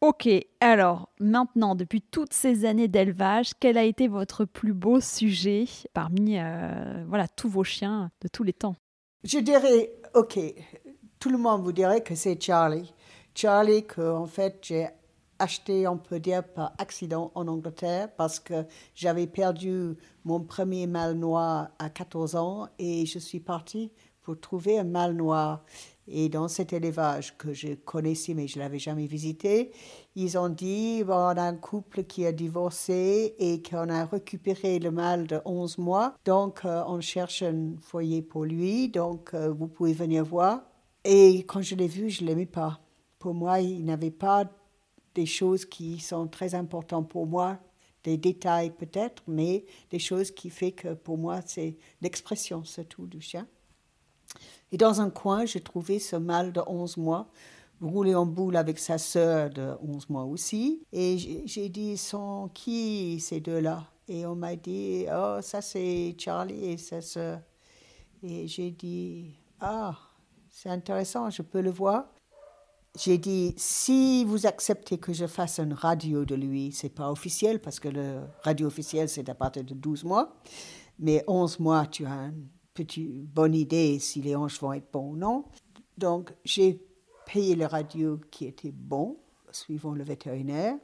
[0.00, 0.28] Ok,
[0.60, 6.38] alors maintenant, depuis toutes ces années d'élevage, quel a été votre plus beau sujet parmi
[6.38, 8.74] euh, voilà tous vos chiens de tous les temps?
[9.24, 10.38] Je dirais, ok,
[11.18, 12.92] tout le monde vous dirait que c'est Charlie.
[13.34, 14.86] Charlie, que en fait j'ai
[15.38, 21.14] acheté, on peut dire, par accident en Angleterre parce que j'avais perdu mon premier mâle
[21.14, 25.64] noir à 14 ans et je suis partie pour trouver un mâle noir.
[26.06, 29.72] Et dans cet élevage que je connaissais mais je ne l'avais jamais visité,
[30.14, 34.90] ils ont dit on a un couple qui a divorcé et qu'on a récupéré le
[34.90, 36.14] mâle de 11 mois.
[36.24, 38.88] Donc euh, on cherche un foyer pour lui.
[38.88, 40.62] Donc euh, vous pouvez venir voir.
[41.04, 42.80] Et quand je l'ai vu, je ne l'aimais pas.
[43.18, 44.50] Pour moi, il n'avait pas
[45.14, 47.58] des choses qui sont très importantes pour moi,
[48.02, 53.06] des détails peut-être, mais des choses qui font que pour moi, c'est l'expression, c'est tout
[53.06, 53.46] du chien.
[54.74, 57.28] Et dans un coin, j'ai trouvé ce mâle de 11 mois
[57.80, 60.82] roulé en boule avec sa sœur de 11 mois aussi.
[60.92, 63.84] Et j'ai dit, sont qui ces deux-là?
[64.08, 67.38] Et on m'a dit, oh, ça c'est Charlie et sa sœur.
[68.24, 69.94] Et j'ai dit, ah,
[70.50, 72.06] c'est intéressant, je peux le voir.
[72.98, 77.60] J'ai dit, si vous acceptez que je fasse une radio de lui, c'est pas officiel
[77.60, 80.34] parce que le radio officiel c'est à partir de 12 mois,
[80.98, 85.10] mais 11 mois, tu as une petite bonne idée si les hanches vont être bonnes
[85.10, 85.44] ou non.
[85.96, 86.80] Donc, j'ai
[87.32, 89.16] payé le radio qui était bon,
[89.52, 90.74] suivant le vétérinaire.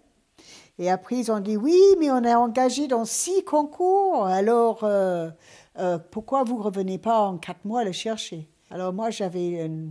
[0.79, 4.24] Et après, ils ont dit oui, mais on est engagé dans six concours.
[4.24, 5.31] Alors, euh,
[5.79, 8.48] euh, pourquoi vous revenez pas en quatre mois le chercher?
[8.70, 9.90] Alors moi, j'avais un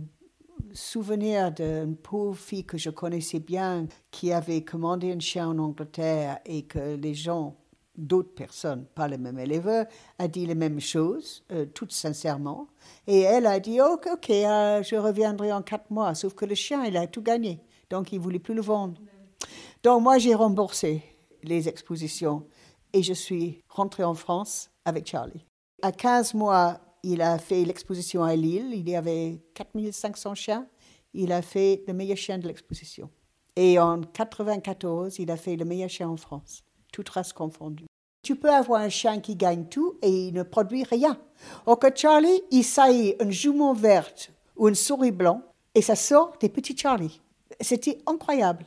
[0.72, 6.38] souvenir d'une pauvre fille que je connaissais bien qui avait commandé un chien en Angleterre
[6.44, 7.56] et que les gens
[7.96, 9.86] d'autres personnes, pas le même élève,
[10.18, 12.68] a dit les mêmes choses, euh, toutes sincèrement.
[13.06, 16.14] Et elle a dit, ok, ok, euh, je reviendrai en quatre mois.
[16.14, 17.60] Sauf que le chien, il a tout gagné.
[17.90, 19.00] Donc, il ne voulait plus le vendre.
[19.82, 21.02] Donc, moi, j'ai remboursé
[21.42, 22.46] les expositions
[22.92, 25.44] et je suis rentrée en France avec Charlie.
[25.82, 28.72] À 15 mois, il a fait l'exposition à Lille.
[28.74, 30.66] Il y avait 4500 chiens.
[31.14, 33.10] Il a fait le meilleur chien de l'exposition.
[33.56, 37.86] Et en 94, il a fait le meilleur chien en France, toutes races confondues.
[38.22, 41.18] Tu peux avoir un chien qui gagne tout et il ne produit rien.
[41.66, 45.42] Or que Charlie, il saillit une jument verte ou une souris blanc
[45.74, 47.20] et ça sort des petits Charlie.
[47.60, 48.64] C'était incroyable.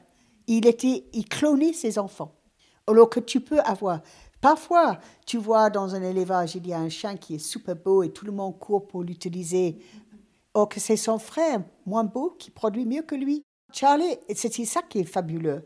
[0.47, 2.33] Il était, il clonait ses enfants.
[2.87, 4.01] Alors que tu peux avoir.
[4.41, 8.03] Parfois, tu vois dans un élevage, il y a un chien qui est super beau
[8.03, 9.77] et tout le monde court pour l'utiliser.
[10.53, 13.43] Or que c'est son frère moins beau qui produit mieux que lui.
[13.71, 15.63] Charlie, c'est ça qui est fabuleux.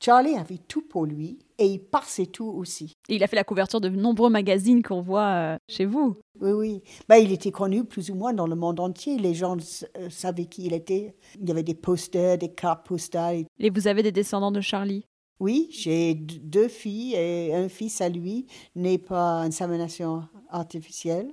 [0.00, 2.92] Charlie avait tout pour lui et il passait tout aussi.
[3.08, 6.16] Et il a fait la couverture de nombreux magazines qu'on voit euh, chez vous.
[6.40, 6.82] Oui, oui.
[7.08, 9.18] Ben, il était connu plus ou moins dans le monde entier.
[9.18, 9.56] Les gens
[9.96, 11.14] euh, savaient qui il était.
[11.40, 13.44] Il y avait des posters, des cartes postales.
[13.58, 15.06] Et vous avez des descendants de Charlie?
[15.38, 21.30] Oui, j'ai deux filles et un fils à lui, né par insémination artificielle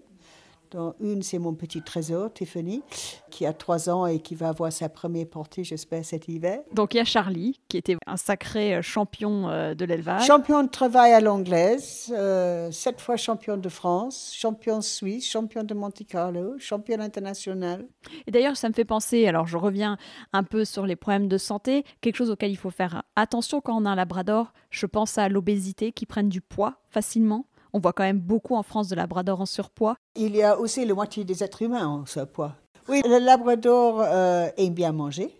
[0.99, 2.83] une, c'est mon petit trésor, Tiffany,
[3.29, 6.59] qui a trois ans et qui va avoir sa première portée, j'espère, cet hiver.
[6.73, 10.25] Donc il y a Charlie, qui était un sacré euh, champion euh, de l'élevage.
[10.25, 15.73] Champion de travail à l'anglaise, euh, sept fois champion de France, champion suisse, champion de
[15.73, 17.85] Monte Carlo, champion international.
[18.27, 19.97] Et d'ailleurs, ça me fait penser, alors je reviens
[20.31, 23.75] un peu sur les problèmes de santé, quelque chose auquel il faut faire attention quand
[23.81, 27.45] on a un labrador, je pense à l'obésité, qui prennent du poids facilement.
[27.73, 29.95] On voit quand même beaucoup en France de labrador en surpoids.
[30.15, 32.53] Il y a aussi la moitié des êtres humains en surpoids.
[32.87, 35.33] Oui, le labrador euh, aime bien manger.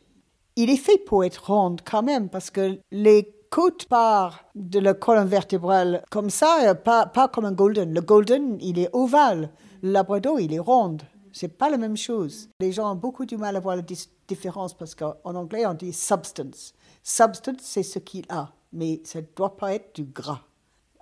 [0.55, 4.95] Il est fait pour être rond quand même parce que les côtes partent de la
[4.95, 7.93] colonne vertébrale comme ça, pas, pas comme un golden.
[7.93, 9.51] Le golden, il est ovale.
[9.83, 10.97] Le labrador, il est rond.
[11.33, 12.49] C'est pas la même chose.
[12.59, 13.83] Les gens ont beaucoup du mal à voir la
[14.27, 16.73] différence parce qu'en anglais, on dit substance.
[17.03, 20.41] Substance, c'est ce qu'il a, mais ça ne doit pas être du gras.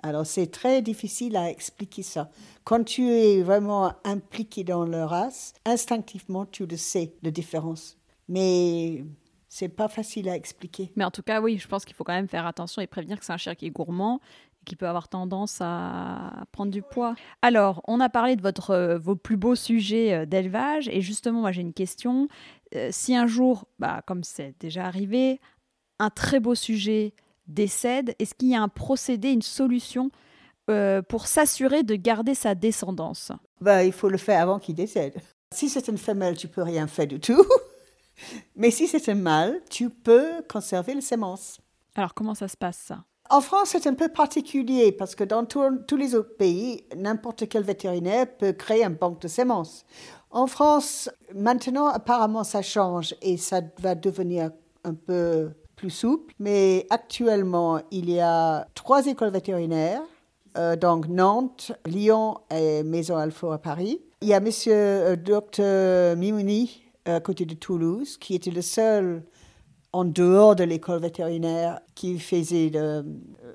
[0.03, 2.29] Alors c'est très difficile à expliquer ça.
[2.63, 7.97] Quand tu es vraiment impliqué dans le race, instinctivement tu le sais, la différence.
[8.27, 9.03] Mais
[9.47, 10.91] c'est pas facile à expliquer.
[10.95, 13.19] Mais en tout cas, oui, je pense qu'il faut quand même faire attention et prévenir
[13.19, 14.21] que c'est un chien qui est gourmand
[14.61, 17.15] et qui peut avoir tendance à prendre du poids.
[17.41, 21.41] Alors, on a parlé de votre, euh, vos plus beaux sujets euh, d'élevage et justement,
[21.41, 22.29] moi j'ai une question.
[22.75, 25.41] Euh, si un jour, bah, comme c'est déjà arrivé,
[25.99, 27.13] un très beau sujet
[27.53, 30.11] décède, est-ce qu'il y a un procédé, une solution
[30.69, 33.31] euh, pour s'assurer de garder sa descendance?
[33.59, 35.15] Bah, Il faut le faire avant qu'il décède.
[35.53, 37.45] Si c'est une femelle, tu peux rien faire du tout.
[38.55, 41.59] Mais si c'est un mâle, tu peux conserver les semences.
[41.95, 43.03] Alors comment ça se passe ça?
[43.29, 47.63] En France, c'est un peu particulier parce que dans tous les autres pays, n'importe quel
[47.63, 49.85] vétérinaire peut créer un banque de semences.
[50.31, 54.51] En France, maintenant, apparemment, ça change et ça va devenir
[54.83, 55.51] un peu
[55.89, 56.34] souple.
[56.39, 60.04] Mais actuellement, il y a trois écoles vétérinaires,
[60.58, 64.02] euh, donc Nantes, Lyon et Maison Alfort à Paris.
[64.22, 69.24] Il y a Monsieur euh, Dr Mimouni à côté de Toulouse, qui était le seul
[69.94, 73.04] en dehors de l'école vétérinaire qui faisait le,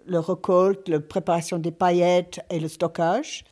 [0.06, 3.44] le la préparation des paillettes et le stockage.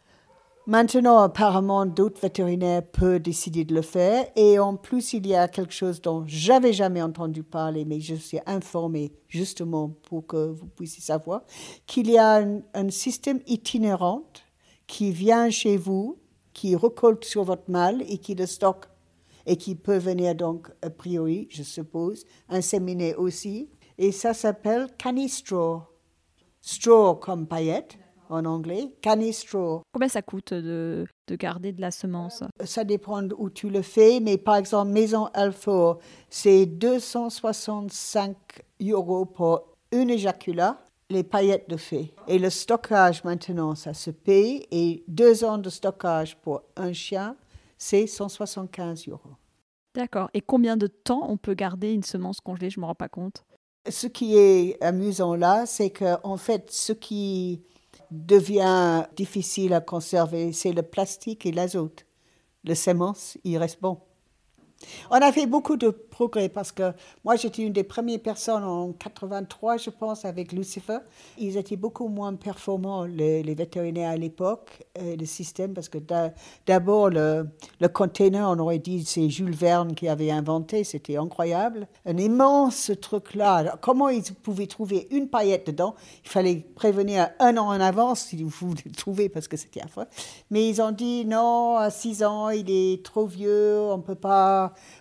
[0.67, 4.27] Maintenant, apparemment, d'autres vétérinaires peuvent décider de le faire.
[4.35, 8.15] Et en plus, il y a quelque chose dont j'avais jamais entendu parler, mais je
[8.15, 11.43] suis informée justement pour que vous puissiez savoir,
[11.87, 14.23] qu'il y a un, système itinérant
[14.87, 16.19] qui vient chez vous,
[16.55, 18.87] qui récolte sur votre mâle et qui le stocke
[19.45, 23.69] et qui peut venir donc, a priori, je suppose, inséminer aussi.
[23.99, 25.83] Et ça s'appelle canistro.
[26.63, 27.99] Straw comme paillette
[28.29, 29.83] en anglais, canistro.
[29.93, 32.43] Combien ça coûte de, de, garder de la semence?
[32.65, 35.99] Ça dépend où tu le fais, mais par exemple, Maison Alfort,
[36.31, 38.37] c'est 265
[38.91, 40.79] euros pour un éjaculat,
[41.11, 42.15] les paillettes de fée.
[42.29, 47.37] Et le stockage maintenant, ça se paye, et deux ans de stockage pour un chien,
[47.79, 49.37] c'est 175 euros.
[49.95, 50.29] D'accord.
[50.35, 52.71] Et combien de temps on peut garder une semence congelée?
[52.71, 53.45] Je ne me rends pas compte.
[53.89, 57.63] Ce qui est amusant là, c'est qu'en en fait, ce qui
[58.11, 62.07] devient difficile à conserver, c'est le plastique et l'azote.
[62.65, 63.99] Le sémence, il reste bon.
[65.11, 66.93] On a fait beaucoup de progrès parce que
[67.25, 70.99] moi, j'étais une des premières personnes en 83, je pense, avec Lucifer.
[71.39, 75.99] Ils étaient beaucoup moins performants, les, vétérinaires à l'époque, euh, le système, parce que
[76.67, 77.49] d'abord, le,
[77.81, 81.89] le container, on aurait dit, c'est Jules Verne qui avait inventé, c'était incroyable.
[82.07, 83.77] Un immense truc-là.
[83.81, 85.97] Comment ils pouvaient trouver une paillette dedans?
[86.25, 90.07] Il fallait prévenir un an en avance si vous le trouver, parce que c'était affreux.
[90.51, 94.15] Mais ils ont dit, non, à 6 ans, il est trop vieux, on peut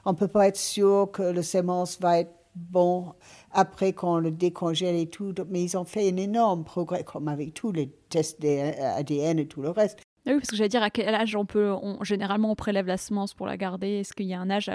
[0.06, 3.14] on peut pas être sûr que le sémence va être bon
[3.52, 5.34] après qu'on le décongèle et tout.
[5.50, 9.62] Mais ils ont fait un énorme progrès, comme avec tous les tests d'ADN et tout
[9.62, 10.00] le reste.
[10.26, 11.74] Ah oui, parce que j'allais dire à quel âge on peut.
[12.02, 14.00] généralement, on prélève la semence pour la garder?
[14.00, 14.72] Est-ce qu'il y a un âge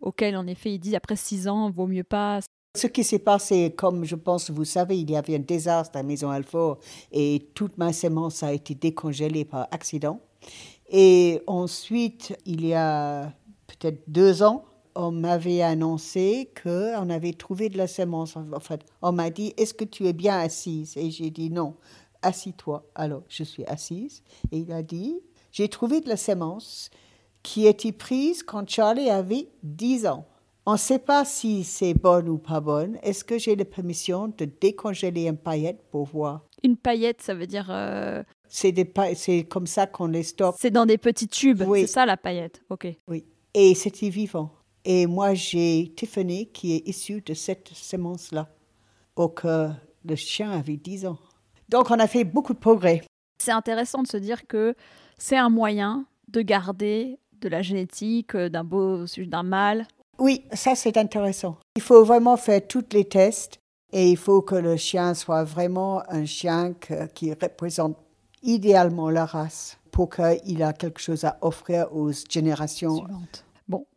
[0.00, 2.40] auquel, en effet, ils disent après 6 ans, vaut mieux pas?
[2.74, 6.02] Ce qui s'est passé, comme je pense vous savez, il y avait un désastre à
[6.02, 6.78] Maison Alfort
[7.10, 10.20] et toute ma semence a été décongelée par accident.
[10.88, 13.32] Et ensuite, il y a
[13.66, 18.36] peut-être deux ans, on m'avait annoncé qu'on avait trouvé de la semence.
[18.36, 20.96] En fait, on m'a dit Est-ce que tu es bien assise?
[20.96, 21.74] Et j'ai dit Non,
[22.22, 22.84] assis-toi.
[22.94, 24.22] Alors, je suis assise.
[24.50, 25.16] Et il a dit
[25.50, 26.90] J'ai trouvé de la semence
[27.42, 30.26] qui était prise quand Charlie avait 10 ans.
[30.64, 32.96] On ne sait pas si c'est bonne ou pas bonne.
[33.02, 36.42] Est-ce que j'ai la permission de décongeler une paillette pour voir?
[36.62, 37.66] Une paillette, ça veut dire.
[37.70, 38.72] Euh, c'est,
[39.16, 40.54] c'est comme ça qu'on les stocke.
[40.60, 41.80] C'est dans des petits tubes, oui.
[41.80, 42.62] c'est ça la paillette.
[42.70, 42.86] Ok.
[43.08, 43.24] Oui
[43.54, 44.50] et c'était vivant.
[44.84, 48.48] Et moi, j'ai Tiffany qui est issue de cette semence-là,
[49.36, 49.68] que
[50.04, 51.18] le chien avait 10 ans.
[51.68, 53.02] Donc, on a fait beaucoup de progrès.
[53.38, 54.74] C'est intéressant de se dire que
[55.18, 59.86] c'est un moyen de garder de la génétique euh, d'un beau d'un mâle.
[60.18, 61.56] Oui, ça c'est intéressant.
[61.76, 63.58] Il faut vraiment faire tous les tests
[63.92, 66.74] et il faut que le chien soit vraiment un chien
[67.14, 67.96] qui représente
[68.42, 73.04] idéalement la race pour qu'il ait quelque chose à offrir aux générations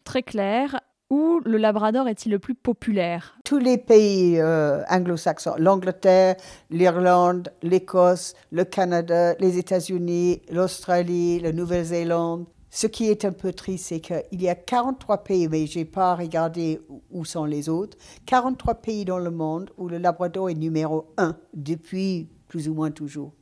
[0.04, 0.80] Très clair.
[1.12, 3.38] Où le Labrador est-il le plus populaire?
[3.46, 6.36] Tous les pays euh, anglo-saxons, l'Angleterre,
[6.72, 12.48] l'Irlande, l'Écosse, le Canada, les États-Unis, l'Australie, la Nouvelle-Zélande.
[12.72, 15.86] Ce qui est un peu triste, c'est qu'il y a 43 pays, mais je n'ai
[15.86, 20.56] pas regardé où sont les autres, 43 pays dans le monde où le Labrador est
[20.56, 23.34] numéro 1 depuis plus ou moins toujours.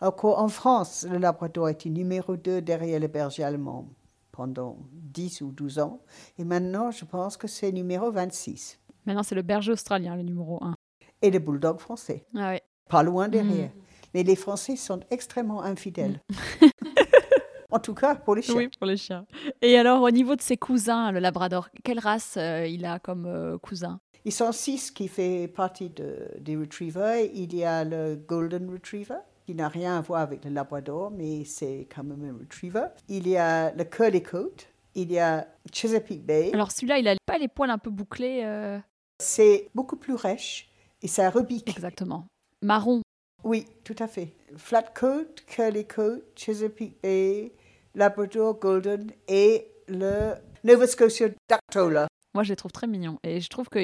[0.00, 3.88] en France, le Labrador était numéro 2 derrière le berger allemand
[4.32, 6.00] pendant 10 ou 12 ans.
[6.38, 8.80] Et maintenant, je pense que c'est numéro 26.
[9.06, 10.74] Maintenant, c'est le berger australien, le numéro 1.
[11.20, 12.26] Et le bulldog français.
[12.36, 12.56] Ah
[12.88, 13.68] Pas loin derrière.
[13.68, 13.80] Mm.
[14.14, 16.20] Mais les Français sont extrêmement infidèles.
[16.60, 16.66] Mm.
[17.70, 18.56] en tout cas, pour les chiens.
[18.56, 19.26] Oui, pour les chiens.
[19.60, 23.26] Et alors, au niveau de ses cousins, le Labrador, quelle race euh, il a comme
[23.26, 24.00] euh, cousin?
[24.24, 27.28] Ils sont six qui fait partie de, des Retrievers.
[27.34, 31.44] Il y a le Golden Retriever, qui n'a rien à voir avec le Labrador, mais
[31.44, 32.86] c'est quand même un retriever.
[33.08, 34.54] Il y a le curly coat,
[34.94, 36.50] il y a Chesapeake Bay.
[36.52, 38.78] Alors celui-là, il n'a pas les poils un peu bouclés euh
[39.18, 40.70] C'est beaucoup plus rêche
[41.02, 41.70] et ça rebique.
[41.70, 42.26] Exactement.
[42.62, 43.02] Marron.
[43.44, 44.34] Oui, tout à fait.
[44.56, 47.52] Flat coat, curly coat, Chesapeake Bay,
[47.94, 52.06] Labrador Golden et le Nova Scotia Dactola.
[52.34, 53.18] Moi, je les trouve très mignons.
[53.24, 53.78] Et je trouve que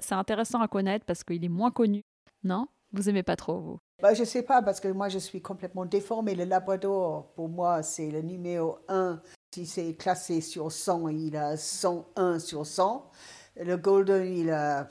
[0.00, 2.02] c'est intéressant à connaître parce qu'il est moins connu.
[2.42, 2.66] Non?
[2.94, 3.78] Vous aimez pas trop, vous?
[4.00, 6.36] Bah, Je sais pas, parce que moi, je suis complètement déformée.
[6.36, 9.20] Le Labrador, pour moi, c'est le numéro 1.
[9.52, 13.10] Si c'est classé sur 100, il a 101 sur 100.
[13.56, 14.88] Le Golden, il a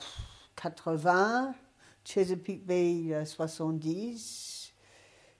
[0.56, 1.54] 80.
[2.04, 4.74] Chesapeake Bay, il a 70.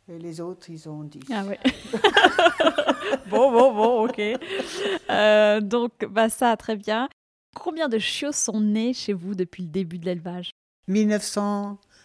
[0.08, 1.20] Et les autres, ils ont 10.
[1.30, 1.56] Ah oui.
[3.30, 4.20] bon, bon, bon, ok.
[5.10, 7.08] Euh, donc, bah, ça, très bien.
[7.54, 10.50] Combien de chiots sont nés chez vous depuis le début de l'élevage?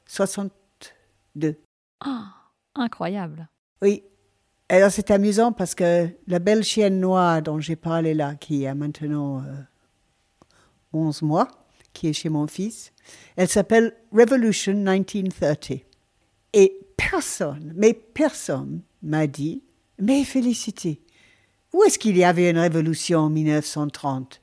[0.10, 1.56] 1962.
[2.00, 2.34] Ah,
[2.74, 3.48] incroyable.
[3.82, 4.04] Oui.
[4.68, 8.76] Alors c'est amusant parce que la belle chienne noire dont j'ai parlé là, qui a
[8.76, 9.44] maintenant
[10.94, 11.48] 11 euh, mois,
[11.94, 12.92] qui est chez mon fils,
[13.36, 15.72] elle s'appelle Revolution 1930.
[16.54, 19.64] Et personne, mais personne m'a dit,
[20.00, 21.02] mais félicité,
[21.74, 24.42] où est-ce qu'il y avait une révolution en 1930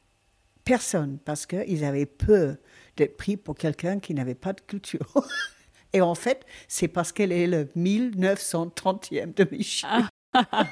[0.64, 2.56] Personne, parce qu'ils avaient peur
[2.96, 5.14] d'être pris pour quelqu'un qui n'avait pas de culture.
[5.96, 9.88] Et en fait, c'est parce qu'elle est le 1930e de Michel.
[10.34, 10.44] Ah.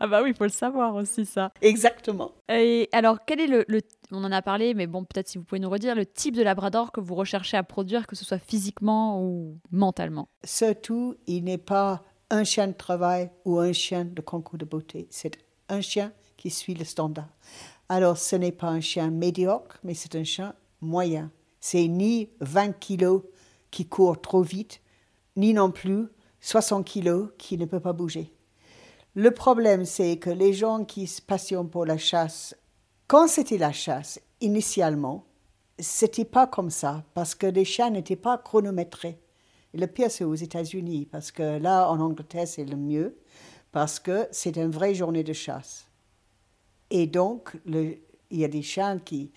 [0.00, 1.52] ah bah oui, il faut le savoir aussi ça.
[1.62, 2.32] Exactement.
[2.48, 3.64] Et alors, quel est le,
[4.10, 6.42] on en a parlé, mais bon, peut-être si vous pouvez nous redire le type de
[6.42, 10.28] labrador que vous recherchez à produire, que ce soit physiquement ou mentalement?
[10.42, 15.06] Surtout, il n'est pas un chien de travail ou un chien de concours de beauté.
[15.10, 17.28] C'est un chien qui suit le standard.
[17.88, 21.30] Alors, ce n'est pas un chien médiocre, mais c'est un chien moyen.
[21.60, 23.22] C'est ni 20 kilos
[23.76, 24.80] qui court trop vite,
[25.36, 26.06] ni non plus
[26.40, 28.32] 60 kilos qui ne peut pas bouger.
[29.14, 32.56] Le problème, c'est que les gens qui se passionnent pour la chasse,
[33.06, 35.26] quand c'était la chasse, initialement,
[35.78, 39.20] c'était pas comme ça, parce que les chiens n'étaient pas chronométrés.
[39.74, 43.18] Et le pire, c'est aux États-Unis, parce que là, en Angleterre, c'est le mieux,
[43.72, 45.86] parce que c'est une vraie journée de chasse.
[46.88, 47.98] Et donc, il
[48.30, 49.32] y a des chiens qui,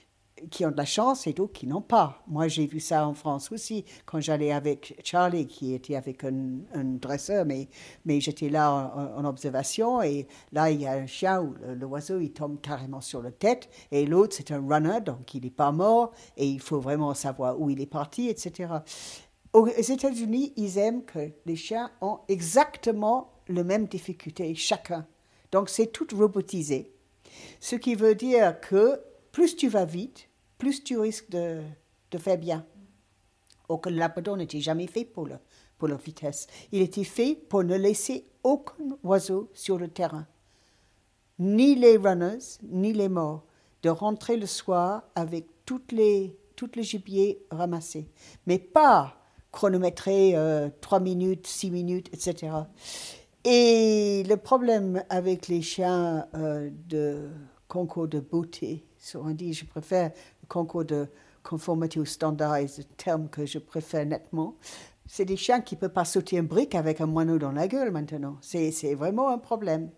[0.49, 2.23] qui ont de la chance et d'autres qui n'ont pas.
[2.27, 6.83] Moi, j'ai vu ça en France aussi, quand j'allais avec Charlie, qui était avec un,
[6.83, 7.67] dresseur, mais,
[8.05, 12.31] mais j'étais là en, observation, et là, il y a un chien où l'oiseau, il
[12.31, 16.11] tombe carrément sur la tête, et l'autre, c'est un runner, donc il n'est pas mort,
[16.37, 18.73] et il faut vraiment savoir où il est parti, etc.
[19.53, 25.07] Aux États-Unis, ils aiment que les chiens ont exactement les mêmes difficultés, chacun.
[25.51, 26.93] Donc, c'est tout robotisé.
[27.59, 30.28] Ce qui veut dire que plus tu vas vite,
[30.59, 31.61] plus tu risques de,
[32.19, 32.65] faire bien.
[33.69, 35.35] Le labrador n'était jamais fait pour, le,
[35.77, 36.47] pour la vitesse.
[36.71, 40.27] Il était fait pour ne laisser aucun oiseau sur le terrain.
[41.39, 43.45] Ni les runners, ni les morts.
[43.81, 48.09] De rentrer le soir avec toutes les, toutes les gibiers ramassés.
[48.45, 49.15] Mais pas
[49.51, 52.51] chronométrer euh, 3 minutes, 6 minutes, etc.
[53.45, 57.29] Et le problème avec les chiens euh, de
[57.69, 58.83] concours de beauté,
[59.15, 60.11] on dit, je préfère
[60.49, 61.07] concours de
[61.43, 64.55] conformité au standard, c'est le terme que je préfère nettement.
[65.07, 67.67] C'est des chiens qui ne peuvent pas sauter un brique avec un moineau dans la
[67.67, 68.37] gueule maintenant.
[68.41, 69.89] C'est vraiment un problème.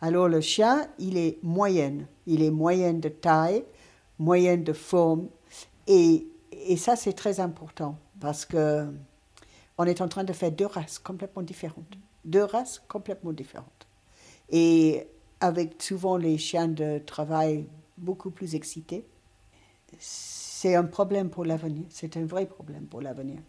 [0.00, 2.06] Alors le chien, il est moyenne.
[2.26, 3.64] Il est moyenne de taille,
[4.18, 5.28] moyenne de forme.
[5.86, 8.88] Et, et ça, c'est très important parce que
[9.78, 13.86] on est en train de faire deux races complètement différentes deux races complètement différentes.
[14.50, 15.06] Et
[15.40, 19.04] avec souvent les chiens de travail beaucoup plus excités,
[19.98, 21.84] c'est un problème pour l'avenir.
[21.90, 23.40] C'est un vrai problème pour l'avenir.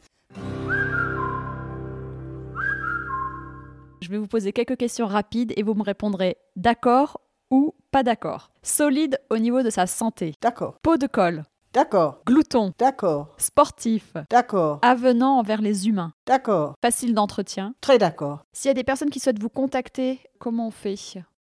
[4.02, 7.22] Je vais vous poser quelques questions rapides et vous me répondrez d'accord
[7.52, 8.52] ou pas d'accord.
[8.64, 10.34] Solide au niveau de sa santé.
[10.42, 10.76] D'accord.
[10.82, 11.44] Peau de colle.
[11.74, 12.22] D'accord.
[12.26, 12.74] Glouton.
[12.78, 13.34] D'accord.
[13.38, 14.14] Sportif.
[14.30, 14.80] D'accord.
[14.82, 16.14] Avenant envers les humains.
[16.28, 16.74] D'accord.
[16.82, 17.74] Facile d'entretien.
[17.80, 18.44] Très d'accord.
[18.52, 20.96] S'il y a des personnes qui souhaitent vous contacter, comment on fait?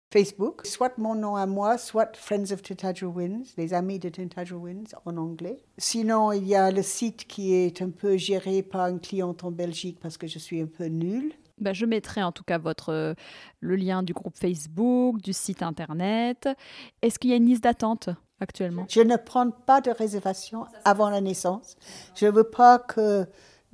[0.10, 4.56] Facebook, soit mon nom à moi, soit Friends of Tintagel Winds, les amis de Tintagel
[4.56, 5.60] Winds en anglais.
[5.78, 9.52] Sinon, il y a le site qui est un peu géré par une cliente en
[9.52, 11.34] Belgique parce que je suis un peu nulle.
[11.60, 13.14] Ben, je mettrai en tout cas votre, euh,
[13.60, 16.48] le lien du groupe Facebook, du site internet.
[17.02, 18.86] Est-ce qu'il y a une liste d'attente actuellement?
[18.90, 21.76] Je ne prends pas de réservation avant la naissance.
[22.16, 23.28] Je ne veux pas que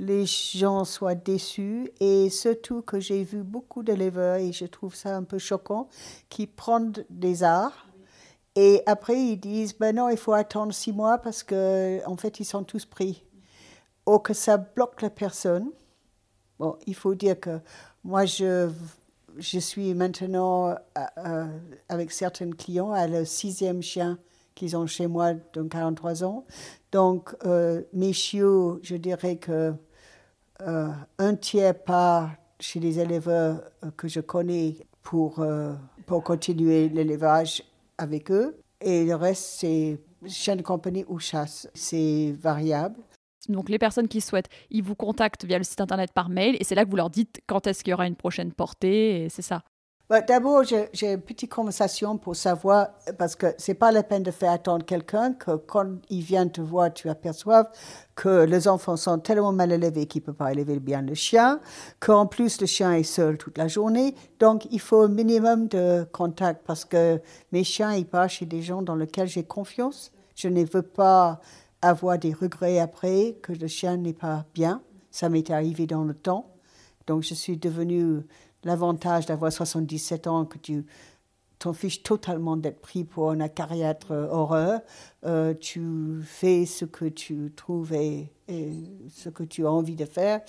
[0.03, 5.15] les gens soient déçus et surtout que j'ai vu beaucoup d'éleveurs et je trouve ça
[5.15, 5.87] un peu choquant
[6.29, 7.87] qui prennent des arts
[8.55, 12.39] et après ils disent ben non il faut attendre six mois parce que en fait
[12.39, 13.23] ils sont tous pris
[14.05, 15.69] ou que ça bloque la personne.
[16.59, 17.59] Bon, il faut dire que
[18.03, 18.69] moi je
[19.37, 20.75] je suis maintenant euh,
[21.17, 21.45] euh,
[21.89, 24.19] avec certains clients à le sixième chien
[24.55, 26.45] qu'ils ont chez moi dans 43 ans.
[26.91, 29.73] Donc, euh, mes chiots, je dirais que
[30.61, 35.45] euh, un tiers part chez les éleveurs euh, que je connais pour,
[36.05, 37.61] pour continuer l'élevage
[37.97, 38.57] avec eux.
[38.79, 41.69] Et le reste, c'est chien de compagnie ou chasse.
[41.73, 42.95] C'est variable.
[43.49, 46.63] Donc les personnes qui souhaitent, ils vous contactent via le site internet par mail et
[46.63, 49.41] c'est là que vous leur dites quand est-ce qu'il y aura une prochaine portée c'est
[49.41, 49.63] ça.
[50.21, 54.51] D'abord, j'ai une petite conversation pour savoir, parce que c'est pas la peine de faire
[54.51, 57.71] attendre quelqu'un que quand il vient te voir, tu aperçoives
[58.13, 61.59] que les enfants sont tellement mal élevés qu'ils ne peuvent pas élever bien le chien,
[61.99, 64.13] qu'en plus le chien est seul toute la journée.
[64.39, 67.19] Donc, il faut un minimum de contact parce que
[67.51, 70.11] mes chiens, ils partent chez des gens dans lesquels j'ai confiance.
[70.35, 71.41] Je ne veux pas
[71.81, 74.83] avoir des regrets après que le chien n'est pas bien.
[75.09, 76.51] Ça m'est arrivé dans le temps.
[77.07, 78.21] Donc, je suis devenue
[78.65, 80.85] l'avantage d'avoir 77 ans, que tu
[81.63, 84.81] t'en fiches totalement d'être pris pour un acariâtre euh, horreur.
[85.25, 88.33] Euh, tu fais ce que tu trouves et,
[89.09, 90.41] ce que tu as envie de faire.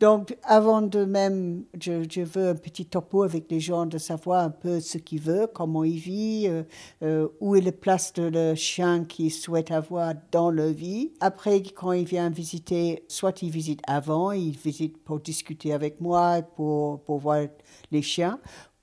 [0.00, 4.50] Donc, avant de même, je, veux un petit topo avec les gens de savoir un
[4.50, 6.64] peu ce qu'ils veulent, comment ils vivent,
[7.02, 11.12] euh, où est la place de le chien qu'ils souhaitent avoir dans leur vie.
[11.20, 16.40] Après, quand ils viennent visiter, soit ils visitent avant, ils visitent pour discuter avec moi,
[16.56, 17.42] pour, pour voir
[17.90, 18.40] les chiens,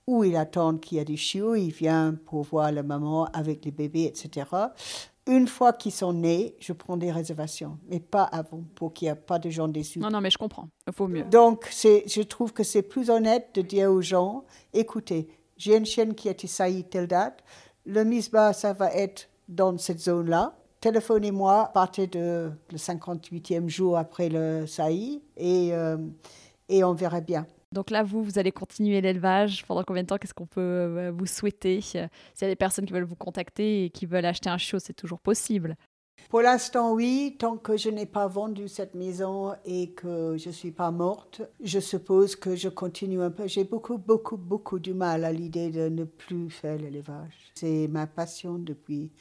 [0.09, 3.63] ou il attend qu'il y a des chiots, il vient pour voir la maman avec
[3.63, 4.47] les bébés, etc.
[5.27, 9.11] Une fois qu'ils sont nés, je prends des réservations, mais pas avant, pour qu'il n'y
[9.11, 9.99] ait pas de gens déçus.
[9.99, 10.67] Non, non, mais je comprends.
[10.87, 11.23] Il faut mieux.
[11.25, 16.15] Donc, je trouve que c'est plus honnête de dire aux gens, écoutez, j'ai une chienne
[16.15, 17.43] qui a été saillie telle date,
[17.85, 20.55] le misba, ça va être dans cette zone-là.
[20.81, 25.97] Téléphonez-moi à partir de le 58e jour après le saillie et, euh,
[26.69, 27.45] et on verra bien.
[27.71, 29.63] Donc là, vous, vous allez continuer l'élevage.
[29.65, 32.01] Pendant combien de temps Qu'est-ce qu'on peut euh, vous souhaiter S'il
[32.41, 34.93] y a des personnes qui veulent vous contacter et qui veulent acheter un chiot, c'est
[34.93, 35.75] toujours possible.
[36.29, 37.35] Pour l'instant, oui.
[37.39, 41.41] Tant que je n'ai pas vendu cette maison et que je ne suis pas morte,
[41.63, 43.47] je suppose que je continue un peu.
[43.47, 47.51] J'ai beaucoup, beaucoup, beaucoup du mal à l'idée de ne plus faire l'élevage.
[47.55, 49.11] C'est ma passion depuis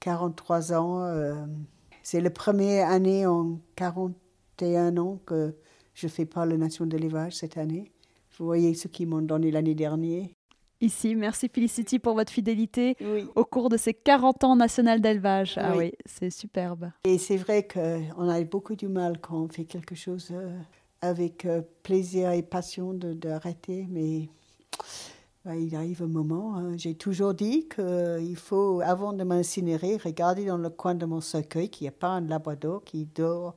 [0.00, 1.02] 43 ans.
[1.02, 1.34] Euh,
[2.02, 5.54] c'est la première année en 41 ans que
[5.94, 7.92] je fais pas la nation d'élevage cette année.
[8.38, 10.26] Vous voyez ce qu'ils m'ont donné l'année dernière.
[10.80, 12.96] Ici, merci Felicity pour votre fidélité
[13.34, 15.58] au cours de ces 40 ans national d'élevage.
[15.58, 16.92] Ah oui, c'est superbe.
[17.04, 20.56] Et c'est vrai qu'on a beaucoup du mal quand on fait quelque chose euh,
[21.00, 24.28] avec euh, plaisir et passion d'arrêter, mais
[25.46, 26.56] il arrive un moment.
[26.56, 26.76] Hein.
[26.76, 31.70] J'ai toujours dit qu'il faut, avant de m'incinérer, regarder dans le coin de mon cercueil
[31.70, 33.56] qu'il n'y a pas un labrador qui dort